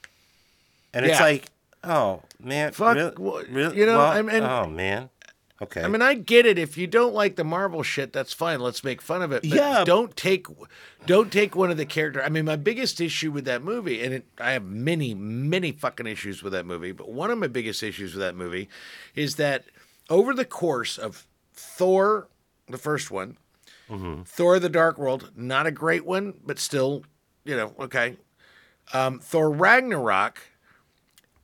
[0.93, 1.45] And it's like,
[1.83, 5.09] oh man, Fuck, real- well, real- you know, well, I mean- oh man,
[5.63, 5.81] okay.
[5.83, 6.57] I mean, I get it.
[6.57, 8.59] If you don't like the Marvel shit, that's fine.
[8.59, 9.41] Let's make fun of it.
[9.43, 9.83] But Yeah.
[9.83, 10.47] Don't take,
[11.05, 12.23] don't take one of the character.
[12.23, 16.07] I mean, my biggest issue with that movie, and it, I have many, many fucking
[16.07, 16.91] issues with that movie.
[16.91, 18.69] But one of my biggest issues with that movie
[19.15, 19.65] is that
[20.09, 22.27] over the course of Thor,
[22.67, 23.37] the first one,
[24.25, 27.03] Thor: The Dark World, not a great one, but still,
[27.45, 28.17] you know, okay.
[28.91, 30.41] Um, Thor Ragnarok,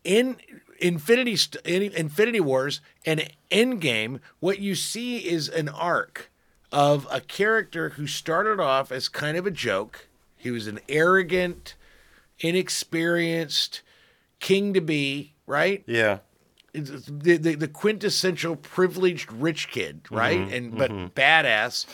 [0.03, 0.37] in
[0.81, 6.29] Infinity Infinity Wars and Endgame, what you see is an arc
[6.71, 10.07] of a character who started off as kind of a joke.
[10.37, 11.75] He was an arrogant,
[12.39, 13.81] inexperienced
[14.39, 15.83] king to be, right?
[15.87, 16.19] yeah.
[16.71, 20.39] It's the, the, the quintessential privileged rich kid, right?
[20.39, 21.11] Mhm, and but mhm.
[21.13, 21.87] badass.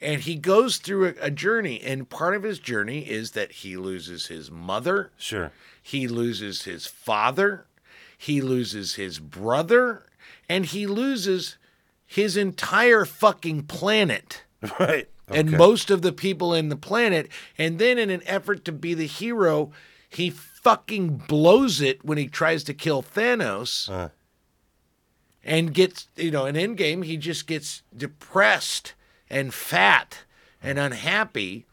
[0.00, 3.76] And he goes through a, a journey, and part of his journey is that he
[3.76, 5.12] loses his mother.
[5.18, 5.52] Sure.
[5.82, 7.66] He loses his father.
[8.18, 10.06] He loses his brother.
[10.48, 11.56] And he loses
[12.06, 14.42] his entire fucking planet
[14.78, 15.08] Right.
[15.28, 17.28] and most of the people in the planet.
[17.56, 19.72] And then, in an effort to be the hero,
[20.08, 24.10] he fucking blows it when he tries to kill Thanos Uh,
[25.42, 28.94] and gets, you know, in Endgame, he just gets depressed
[29.28, 30.20] and fat
[30.62, 31.66] and unhappy.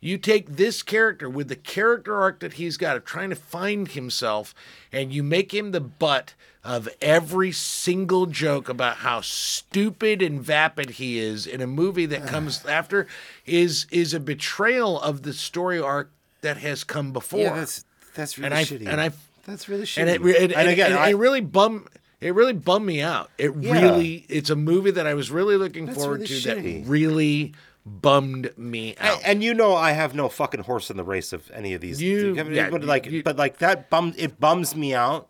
[0.00, 3.88] You take this character with the character arc that he's got of trying to find
[3.88, 4.54] himself,
[4.92, 10.90] and you make him the butt of every single joke about how stupid and vapid
[10.90, 13.06] he is in a movie that comes after
[13.46, 16.10] is is a betrayal of the story arc
[16.42, 17.40] that has come before.
[17.40, 17.84] Yeah, that's
[18.14, 18.88] that's really and I shitty.
[18.88, 19.10] and I
[19.46, 20.00] that's really shitty.
[20.02, 21.86] and it, it, And again, and I- it really bum
[22.20, 23.30] it really bummed me out.
[23.38, 23.72] It Yeah.
[23.72, 26.84] really it's a movie that I was really looking That's forward really to shitty.
[26.84, 27.54] that really
[27.88, 29.16] bummed me out.
[29.18, 31.80] And, and you know I have no fucking horse in the race of any of
[31.80, 32.00] these.
[32.02, 34.14] You- yeah, but like, you- but like that bum.
[34.16, 35.28] It bums me out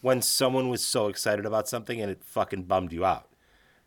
[0.00, 3.26] when someone was so excited about something and it fucking bummed you out.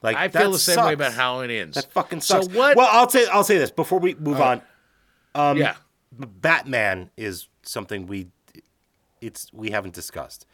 [0.01, 0.93] Like I feel the same way sucks.
[0.93, 1.75] about Halloween ends.
[1.75, 2.45] That fucking sucks.
[2.47, 4.61] So what- Well, I'll say I'll say this before we move Uh, on.
[5.51, 5.75] Um, yeah.
[6.11, 8.27] Batman is something we
[9.21, 10.45] it's we haven't discussed,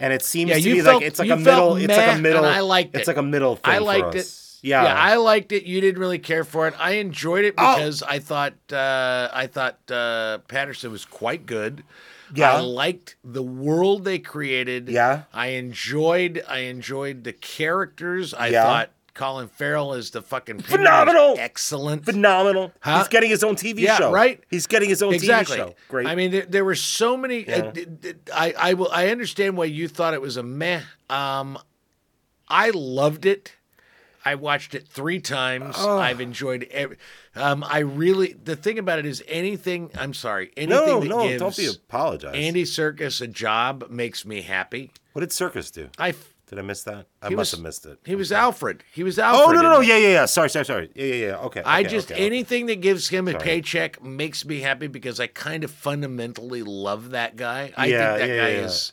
[0.00, 1.76] and it seems Yeah, to be felt- like it's like a middle.
[1.76, 2.44] It's like a middle.
[2.44, 2.98] I liked it.
[2.98, 4.26] It's like a middle thing I for liked it.
[4.74, 4.86] Us.
[4.86, 4.94] Yeah.
[4.94, 5.64] I liked it.
[5.64, 6.74] You didn't really care for it.
[6.78, 7.76] I enjoyed it Oh.
[7.76, 11.84] because I thought uh, I thought uh, Pattinson was quite good.
[12.34, 12.54] Yeah.
[12.54, 14.88] I liked the world they created.
[14.88, 15.22] Yeah.
[15.32, 16.42] I enjoyed.
[16.48, 18.34] I enjoyed the characters.
[18.34, 18.64] I Yeah.
[18.64, 21.36] thought Colin Farrell is the fucking Phenomenal!
[21.38, 22.72] excellent, phenomenal.
[22.80, 22.98] Huh?
[22.98, 24.12] He's getting his own TV yeah, show.
[24.12, 24.42] right.
[24.50, 25.56] He's getting his own exactly.
[25.56, 25.74] TV show.
[25.88, 26.06] Great.
[26.06, 27.44] I mean, there, there were so many.
[27.48, 27.56] Yeah.
[27.56, 28.90] uh, d- d- I I will.
[28.92, 30.82] I understand why you thought it was a meh.
[31.08, 31.56] Um,
[32.48, 33.52] I loved it.
[34.26, 35.76] I watched it three times.
[35.78, 35.98] Oh.
[35.98, 36.96] I've enjoyed every.
[37.34, 38.32] Um, I really.
[38.32, 39.90] The thing about it is, anything.
[39.96, 40.50] I'm sorry.
[40.56, 42.34] Anything no, that no, gives don't be apologize.
[42.34, 44.90] Andy Serkis a job makes me happy.
[45.12, 45.88] what did Serkis do?
[45.98, 46.14] I.
[46.48, 47.06] Did I miss that?
[47.20, 47.98] I must was- have missed it.
[48.04, 48.84] He was Alfred.
[48.92, 49.48] He was Alfred.
[49.48, 49.80] Oh no, no, no!
[49.80, 50.24] Yeah, yeah, yeah.
[50.26, 50.90] Sorry, sorry, sorry.
[50.94, 51.36] Yeah, yeah, yeah.
[51.38, 51.62] Okay.
[51.64, 52.26] I okay, just okay, okay.
[52.26, 53.42] anything that gives him a Sorry.
[53.42, 57.72] paycheck makes me happy because I kind of fundamentally love that guy.
[57.76, 58.64] I Yeah, think that yeah, guy yeah.
[58.64, 58.92] is.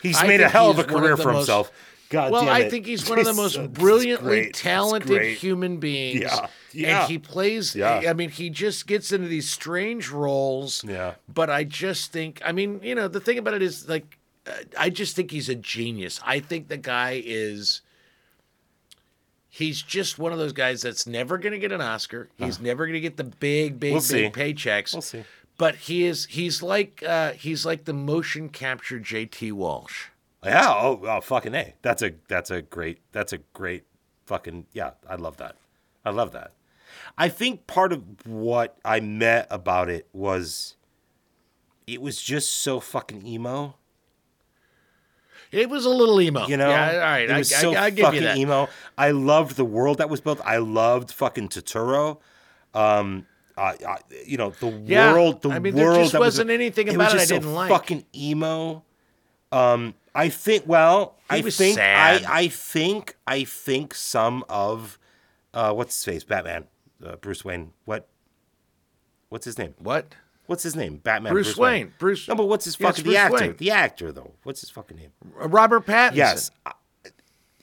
[0.00, 1.72] He's I made a hell of a career for most- himself.
[2.14, 4.54] God well, I think he's one of the most it's brilliantly great.
[4.54, 6.20] Talented human beings.
[6.20, 7.00] Yeah, yeah.
[7.02, 7.74] And he plays.
[7.74, 8.02] Yeah.
[8.06, 10.84] I mean, he just gets into these strange roles.
[10.84, 11.14] Yeah.
[11.28, 12.40] But I just think.
[12.44, 15.48] I mean, you know, the thing about it is like, uh, I just think he's
[15.48, 16.20] a genius.
[16.24, 17.80] I think the guy is.
[19.48, 22.28] He's just one of those guys that's never going to get an Oscar.
[22.36, 24.92] He's never going to get the big, big, We'll big paychecks.
[24.92, 25.24] We'll see.
[25.58, 26.26] But he is.
[26.26, 27.02] He's like.
[27.04, 29.50] Uh, he's like the motion capture J.T.
[29.50, 30.10] Walsh.
[30.44, 30.68] Yeah.
[30.68, 31.74] Oh, oh, fucking a.
[31.82, 33.84] That's a that's a great that's a great
[34.26, 34.92] fucking yeah.
[35.08, 35.56] I love that.
[36.04, 36.52] I love that.
[37.18, 40.76] I think part of what I met about it was
[41.86, 43.76] it was just so fucking emo.
[45.52, 46.46] It was a little emo.
[46.46, 47.18] You know, Yeah, all right.
[47.20, 48.68] It I, was I, so I give fucking emo.
[48.98, 50.40] I loved the world that was built.
[50.44, 52.18] I loved fucking Turturro.
[52.72, 53.26] Um,
[53.56, 55.42] I, I, you know, the Yeah, world.
[55.42, 57.54] The I mean, there just that was- wasn't anything about it I just so didn't
[57.54, 57.70] like.
[57.70, 58.82] Fucking emo.
[59.54, 60.64] Um, I think.
[60.66, 61.76] Well, He I think.
[61.76, 62.24] sad.
[62.24, 63.16] I, I think.
[63.26, 64.98] I think some of,
[65.52, 66.24] uh, what's his face?
[66.24, 66.64] Batman.
[67.04, 67.72] Uh, Bruce Wayne.
[67.84, 68.08] What?
[69.28, 69.74] What's his name?
[69.78, 70.14] What?
[70.46, 70.96] What's his name?
[70.98, 71.32] Batman.
[71.32, 71.92] Bruce Wayne.
[71.98, 72.28] Bruce.
[72.28, 73.36] No, but what's his fucking Bruce the actor?
[73.38, 73.56] Wayne.
[73.56, 74.32] The actor though.
[74.42, 75.10] What's his fucking name?
[75.22, 76.16] Robert Pattinson.
[76.16, 76.50] Yes.
[76.66, 76.72] I-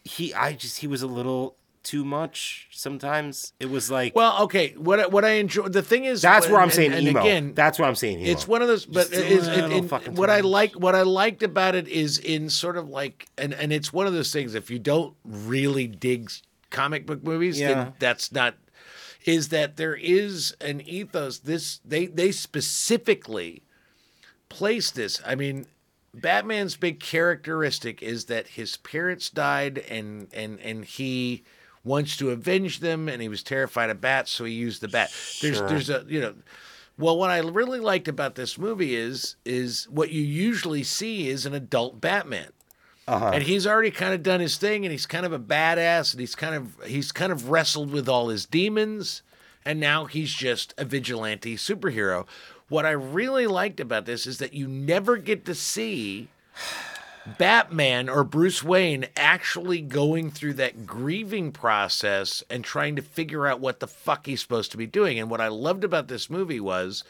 [0.04, 3.54] He I just he was a little too much sometimes.
[3.60, 4.74] It was like Well, okay.
[4.78, 7.20] What what I enjoy the thing is that's where I'm and- saying and emo.
[7.22, 8.30] Again, that's what I'm saying emo.
[8.32, 8.86] it's one of those.
[8.86, 12.18] But Just it is, it, it- what I like, what I liked about it is
[12.18, 14.54] in sort of like, and and it's one of those things.
[14.56, 16.32] If you don't really dig
[16.70, 17.74] comic book movies, Yeah.
[17.74, 18.56] then that's not.
[19.26, 21.40] Is that there is an ethos?
[21.40, 23.64] This they they specifically
[24.50, 25.22] place this.
[25.26, 25.66] I mean,
[26.14, 31.44] Batman's big characteristic is that his parents died and and and he
[31.84, 35.12] wants to avenge them and he was terrified of bats so he used the bat.
[35.42, 35.68] There's Sure.
[35.68, 36.36] there's a you know
[36.98, 41.46] well what I really liked about this movie is is what you usually see is
[41.46, 42.52] an adult Batman.
[43.08, 43.32] Uh-huh.
[43.34, 46.20] And he's already kind of done his thing and he's kind of a badass and
[46.20, 49.24] he's kind of he's kind of wrestled with all his demons
[49.66, 52.26] and now he's just a vigilante superhero.
[52.70, 56.30] What I really liked about this is that you never get to see
[57.38, 63.60] Batman or Bruce Wayne actually going through that grieving process and trying to figure out
[63.60, 65.20] what the fuck he's supposed to be doing.
[65.20, 67.04] And what I loved about this movie was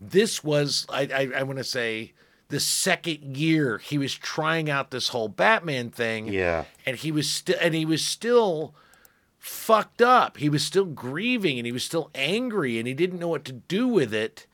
[0.00, 2.12] this was I I, I want to say
[2.48, 6.28] the second year he was trying out this whole Batman thing.
[6.28, 6.64] Yeah.
[6.86, 8.74] And he was still and he was still
[9.38, 10.36] fucked up.
[10.36, 13.52] He was still grieving and he was still angry and he didn't know what to
[13.52, 14.46] do with it.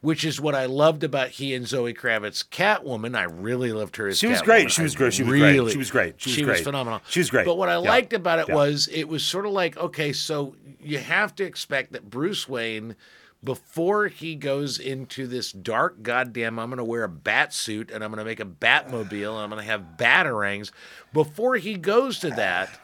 [0.00, 3.16] Which is what I loved about he and Zoe Kravitz Catwoman.
[3.16, 4.44] I really loved her as She was Catwoman.
[4.44, 4.70] great.
[4.70, 5.12] She was great.
[5.12, 5.70] She was great.
[5.72, 6.14] She was great.
[6.20, 6.64] She was great.
[6.64, 7.00] phenomenal.
[7.08, 7.44] She was great.
[7.46, 7.78] But what I Yeah.
[7.90, 8.54] liked about it Yeah.
[8.54, 12.94] was it was sort of like okay, so you have to expect that Bruce Wayne,
[13.42, 18.04] before he goes into this dark goddamn, I'm going to wear a bat suit and
[18.04, 20.70] I'm going to make a Batmobile and I'm going to have batarangs.
[21.12, 22.80] Before he goes to that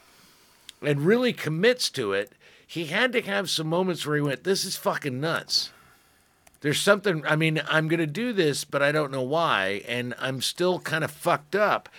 [0.82, 2.32] and really commits to it,
[2.66, 5.70] he had to have some moments where he went, "This is fucking nuts."
[6.64, 9.82] There's something, I mean, I'm going to do this, but I don't know why.
[9.86, 11.90] And I'm still kind of fucked up.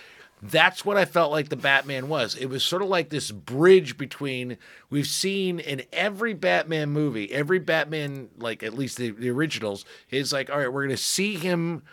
[0.42, 2.34] That's what I felt like the Batman was.
[2.34, 4.58] It was sort of like this bridge between
[4.90, 10.32] we've seen in every Batman movie, every Batman, like at least the, the originals, is
[10.32, 11.84] like, all right, we're going to see him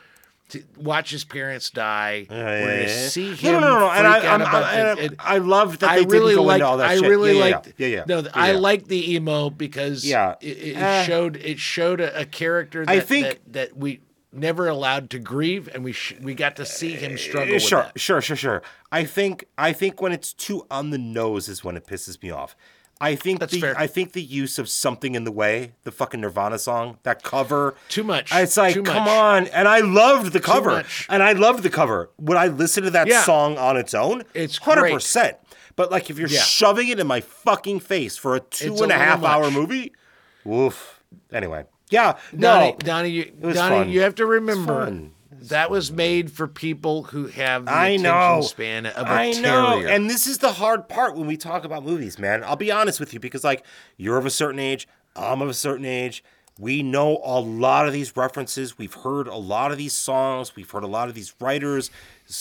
[0.53, 2.25] to watch his parents die.
[2.29, 3.53] Yeah, We're gonna see him.
[3.53, 4.33] no, no, no, and I-
[4.95, 5.15] I'm-.
[5.19, 7.09] I loved that I really liked, all that I shit.
[7.09, 7.73] really Yeah, yeah, liked.
[7.77, 8.03] yeah, yeah.
[8.07, 10.35] No, I liked the emo because Yeah.
[10.41, 11.03] it, it Eh.
[11.05, 13.99] showed it showed a, a character that, I think- that, that we
[14.31, 17.63] never allowed to grieve, and we sh- we got to see him struggle Uh, with
[17.63, 18.63] sure, sure, sure, sure.
[18.91, 22.31] I think I think when it's too on the nose is when it pisses me
[22.31, 22.55] off.
[23.03, 23.77] I think That's the fair.
[23.77, 27.75] I think the use of something in the way, the fucking Nirvana song, that cover,
[27.89, 28.31] Too much.
[28.33, 29.09] It's like, Too come much.
[29.09, 32.09] on, and I loved the cover, and I loved the cover.
[32.19, 33.23] Would I listen to that Yeah.
[33.23, 34.23] song on its own?
[34.33, 35.37] It's hundred percent.
[35.75, 36.39] But like, if you're Yeah.
[36.39, 39.51] shoving it in my fucking face for a two It's and a half little hour
[39.51, 39.91] movie,
[40.45, 41.01] woof.
[41.31, 43.89] Anyway, yeah, Donnie, no, Donnie, you, was Donnie, fun.
[43.89, 45.09] you have to remember.
[45.49, 48.41] That was made for people who have the I attention know.
[48.41, 49.71] span of a I know.
[49.73, 49.87] terrier.
[49.89, 52.43] And this is the hard part when we talk about movies, man.
[52.43, 53.65] I'll be honest with you because, like,
[53.97, 56.23] you're of a certain age, I'm of a certain age.
[56.59, 58.77] We know a lot of these references.
[58.77, 60.55] We've heard a lot of these songs.
[60.55, 61.89] We've heard a lot of these writers,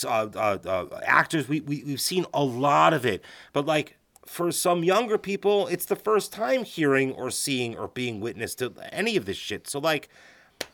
[0.04, 1.48] uh, uh, uh, actors.
[1.48, 3.24] We, we, we've seen a lot of it.
[3.54, 3.96] But, like,
[4.26, 8.74] for some younger people, it's the first time hearing or seeing or being witness to
[8.92, 9.66] any of this shit.
[9.66, 10.10] So, like,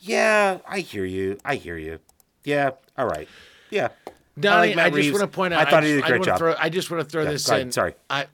[0.00, 1.38] yeah, I hear you.
[1.44, 2.00] I hear you.
[2.48, 3.28] Yeah, all right.
[3.70, 3.88] Yeah.
[4.40, 5.66] Donnie, like I, just want to point out.
[5.66, 6.38] I thought just, he did a I great job.
[6.38, 7.72] Throw, I just want to throw Yeah, this in.
[7.72, 7.94] sorry.
[8.08, 8.26] I,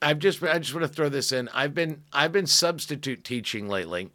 [0.00, 1.48] I've just, I just want to throw this in.
[1.52, 4.10] I've been, I've been substitute teaching lately.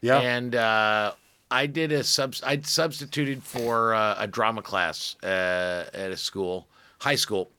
[0.00, 0.18] Yeah.
[0.18, 1.12] And uh,
[1.50, 2.34] I did a sub.
[2.42, 6.66] I substituted for uh, a drama class uh, at a school,
[7.00, 7.50] high school,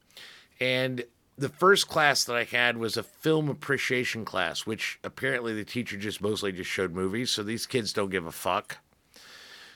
[0.59, 1.03] and
[1.37, 5.97] the first class that I had was a film appreciation class, which apparently the teacher
[5.97, 7.31] just mostly just showed movies.
[7.31, 8.77] So these kids don't give a fuck.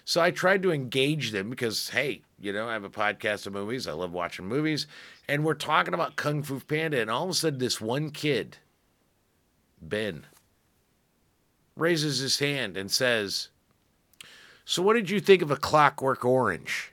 [0.05, 3.53] So I tried to engage them because, hey, you know, I have a podcast of
[3.53, 3.87] movies.
[3.87, 4.85] I love watching movies.
[5.27, 7.01] And we're talking about Kung Fu Panda.
[7.01, 8.57] And all of a sudden, this one kid,
[9.81, 10.27] Ben,
[11.75, 13.49] raises his hand and says,
[14.63, 16.91] So what did you think of a Clockwork Orange?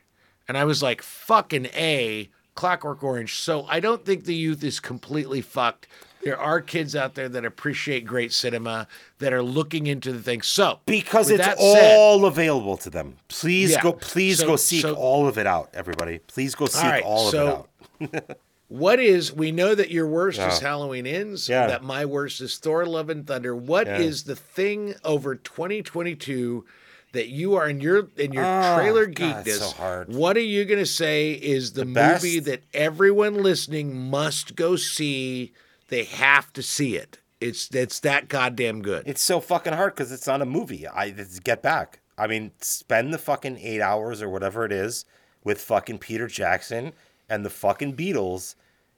[0.49, 3.35] And I was like, fucking A, Clockwork Orange.
[3.35, 5.87] So I don't think the youth is completely fucked.
[6.23, 8.87] There are kids out there that appreciate great cinema
[9.19, 10.43] that are looking into the thing.
[10.43, 13.17] So because it's that said- all available to them.
[13.29, 13.83] Please Yeah.
[13.83, 13.93] go.
[13.95, 16.21] Please So- go seek so- all of it out, everybody.
[16.29, 17.67] Please go seek right, all of so-
[18.01, 18.39] it out.
[18.69, 21.67] What is we know that your worst is Halloween ends, Yeah.
[21.67, 23.55] that my worst is Thor Love and Thunder.
[23.55, 24.33] What is Yeah.
[24.33, 26.65] the thing over 2022
[27.13, 29.59] that you are in your in your Ah, trailer God, geekness?
[29.59, 30.09] so hard.
[30.09, 32.25] What are you gonna say is the, best?
[32.25, 35.53] movie that everyone listening must go see?
[35.93, 37.19] They have to see it.
[37.39, 39.03] It's it's that goddamn good.
[39.05, 40.89] It's so fucking hard because it's not a movie.
[40.89, 42.01] I Get Back.
[42.17, 45.05] I mean, spend the fucking eight hours or whatever it is
[45.45, 46.95] with fucking Peter Jackson
[47.29, 48.55] and the fucking Beatles.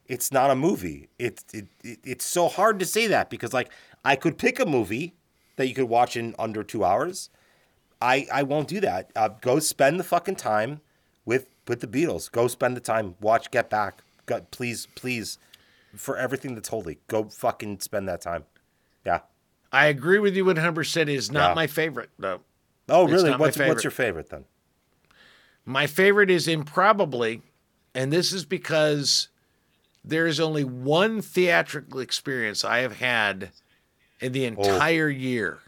[0.07, 1.09] It's not a movie.
[1.19, 3.73] It's it, it, it's so hard to say that because like
[4.05, 5.15] I could pick a movie
[5.57, 7.29] that you could watch in under two hours.
[8.01, 9.11] I I won't do that.
[9.17, 10.81] Uh, go spend the fucking time
[11.25, 12.31] with with the Beatles.
[12.31, 13.17] Go spend the time.
[13.21, 14.05] Watch Get Back.
[14.27, 15.39] Go, please, please,
[15.97, 18.45] for everything that's holy, go fucking spend that time.
[19.05, 19.21] Yeah.
[19.73, 20.73] I agree with you 100.
[20.73, 21.55] percent Is not Yeah.
[21.55, 22.41] my favorite though.
[22.89, 23.31] Oh, really?
[23.35, 24.45] What's, what's your favorite then?
[25.65, 27.41] My favorite is improbably,
[27.95, 29.29] and this is because
[30.05, 33.51] there is only one theatrical experience I have had
[34.21, 34.49] in the oh.
[34.49, 35.61] entire year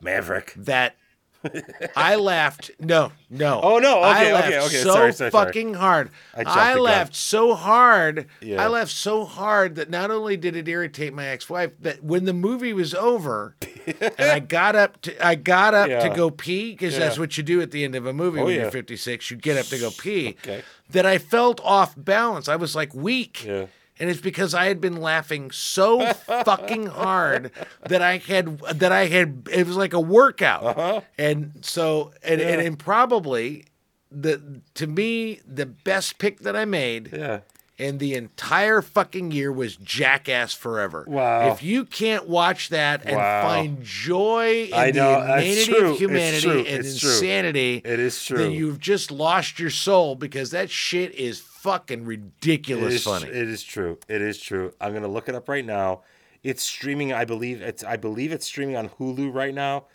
[0.00, 0.54] Maverick.
[0.56, 0.96] that
[1.96, 2.70] I laughed.
[2.80, 3.60] No, no.
[3.62, 4.00] Oh, no.
[4.00, 4.76] I Okay, laughed okay, okay.
[4.82, 5.46] So Sorry, sorry, sorry.
[5.46, 6.10] fucking hard.
[6.34, 6.82] I I the gun.
[6.84, 8.26] laughed so hard.
[8.40, 8.62] Yeah.
[8.62, 12.32] I laughed so hard that not only did it irritate my ex-wife, that when the
[12.32, 13.54] movie was over,
[13.86, 17.00] and I got up to I got up to go pee because Yeah.
[17.00, 18.62] that's what you do at the end of a movie Oh, when yeah.
[18.62, 19.30] you're 56.
[19.30, 20.36] You get up to go pee.
[20.42, 20.62] Okay.
[20.90, 22.48] That I felt off balance.
[22.48, 23.44] I was like weak.
[23.44, 23.66] Yeah.
[24.00, 27.50] And it's because I had been laughing so fucking hard
[27.88, 30.64] that I had that I had it was like a workout.
[30.64, 31.00] Uh-huh.
[31.18, 32.66] And so and, and, Yeah.
[32.66, 33.64] and probably
[34.10, 37.40] the to me the best pick that I made Yeah.
[37.76, 41.04] in the entire fucking year was Jackass Forever.
[41.06, 41.52] Wow.
[41.52, 43.42] If you can't watch that and Wow.
[43.42, 45.90] find joy in I know, the inanity true.
[45.92, 46.58] of humanity true.
[46.60, 47.10] and It's true.
[47.10, 48.38] insanity, It is true.
[48.38, 53.28] then you've just lost your soul because that shit is fucking ridiculous is, funny.
[53.28, 53.98] It is true.
[54.08, 54.72] It is true.
[54.80, 56.02] I'm gonna look it up right now.
[56.42, 57.12] It's streaming.
[57.12, 57.82] I believe it's.
[57.84, 59.86] I believe it's streaming on Hulu right now.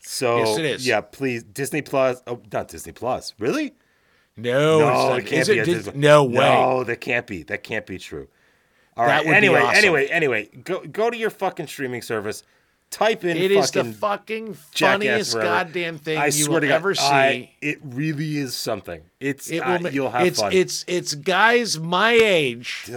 [0.00, 0.86] So Yes, it is.
[0.86, 2.22] Yeah, please, Disney Plus.
[2.26, 3.34] Oh, not Disney Plus.
[3.38, 3.74] Really?
[4.36, 5.58] No, no, it can't Is be.
[5.60, 6.34] it Dis- no way.
[6.34, 7.44] No, that can't be.
[7.44, 8.28] That can't be true.
[8.96, 9.34] All That right.
[9.34, 9.76] Anyway, awesome.
[9.76, 12.42] anyway, anyway, go go to your fucking streaming service.
[12.90, 13.36] Type in.
[13.36, 15.48] It is the fucking funniest Forever.
[15.48, 17.02] goddamn thing I you swear will to God, ever see.
[17.04, 19.00] I- it really is something.
[19.18, 20.52] It's It uh, will you'll have it's, fun.
[20.52, 22.88] It's it's guys my age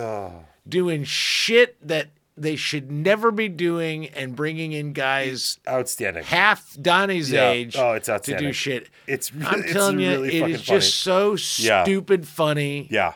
[0.68, 2.07] doing shit that
[2.39, 7.49] they should never be doing and bringing in guys outstanding half Donnie's Yeah.
[7.49, 8.89] age Oh, it's to do shit.
[9.07, 11.84] It's I'm it's telling you, really it is just so Yeah.
[11.84, 12.88] stupid funny.
[12.91, 13.14] Yeah.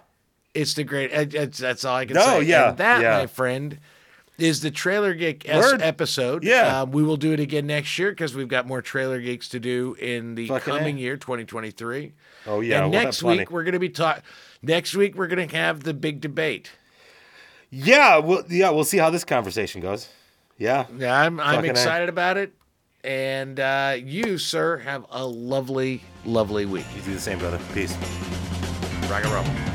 [0.56, 1.12] It's the great.
[1.12, 2.44] it- It's, that's all I can No, say.
[2.44, 3.18] yeah, And that, yeah.
[3.20, 3.78] my friend,
[4.42, 6.44] is the Trailer Geek S episode.
[6.44, 6.82] Yeah.
[6.82, 9.60] Um, we will do it again next year because we've got more Trailer Geeks to
[9.60, 10.78] do in the Fucking A.
[10.78, 12.14] coming year, 2023.
[12.48, 13.40] Oh, yeah, And we'll have next plenty.
[13.40, 14.24] week we're going to be talking.
[14.62, 16.72] Next week we're going to have the big debate.
[17.70, 20.10] Yeah, well, yeah, we'll see how this conversation goes.
[20.58, 21.72] Yeah, Yeah, I'm I'm Fucking A.
[21.72, 22.54] excited about it.
[23.04, 26.86] And uh, you, sir, have a lovely, lovely week.
[26.96, 27.60] You do the same, brother.
[27.74, 27.96] Peace.
[29.10, 29.71] Rock and roll.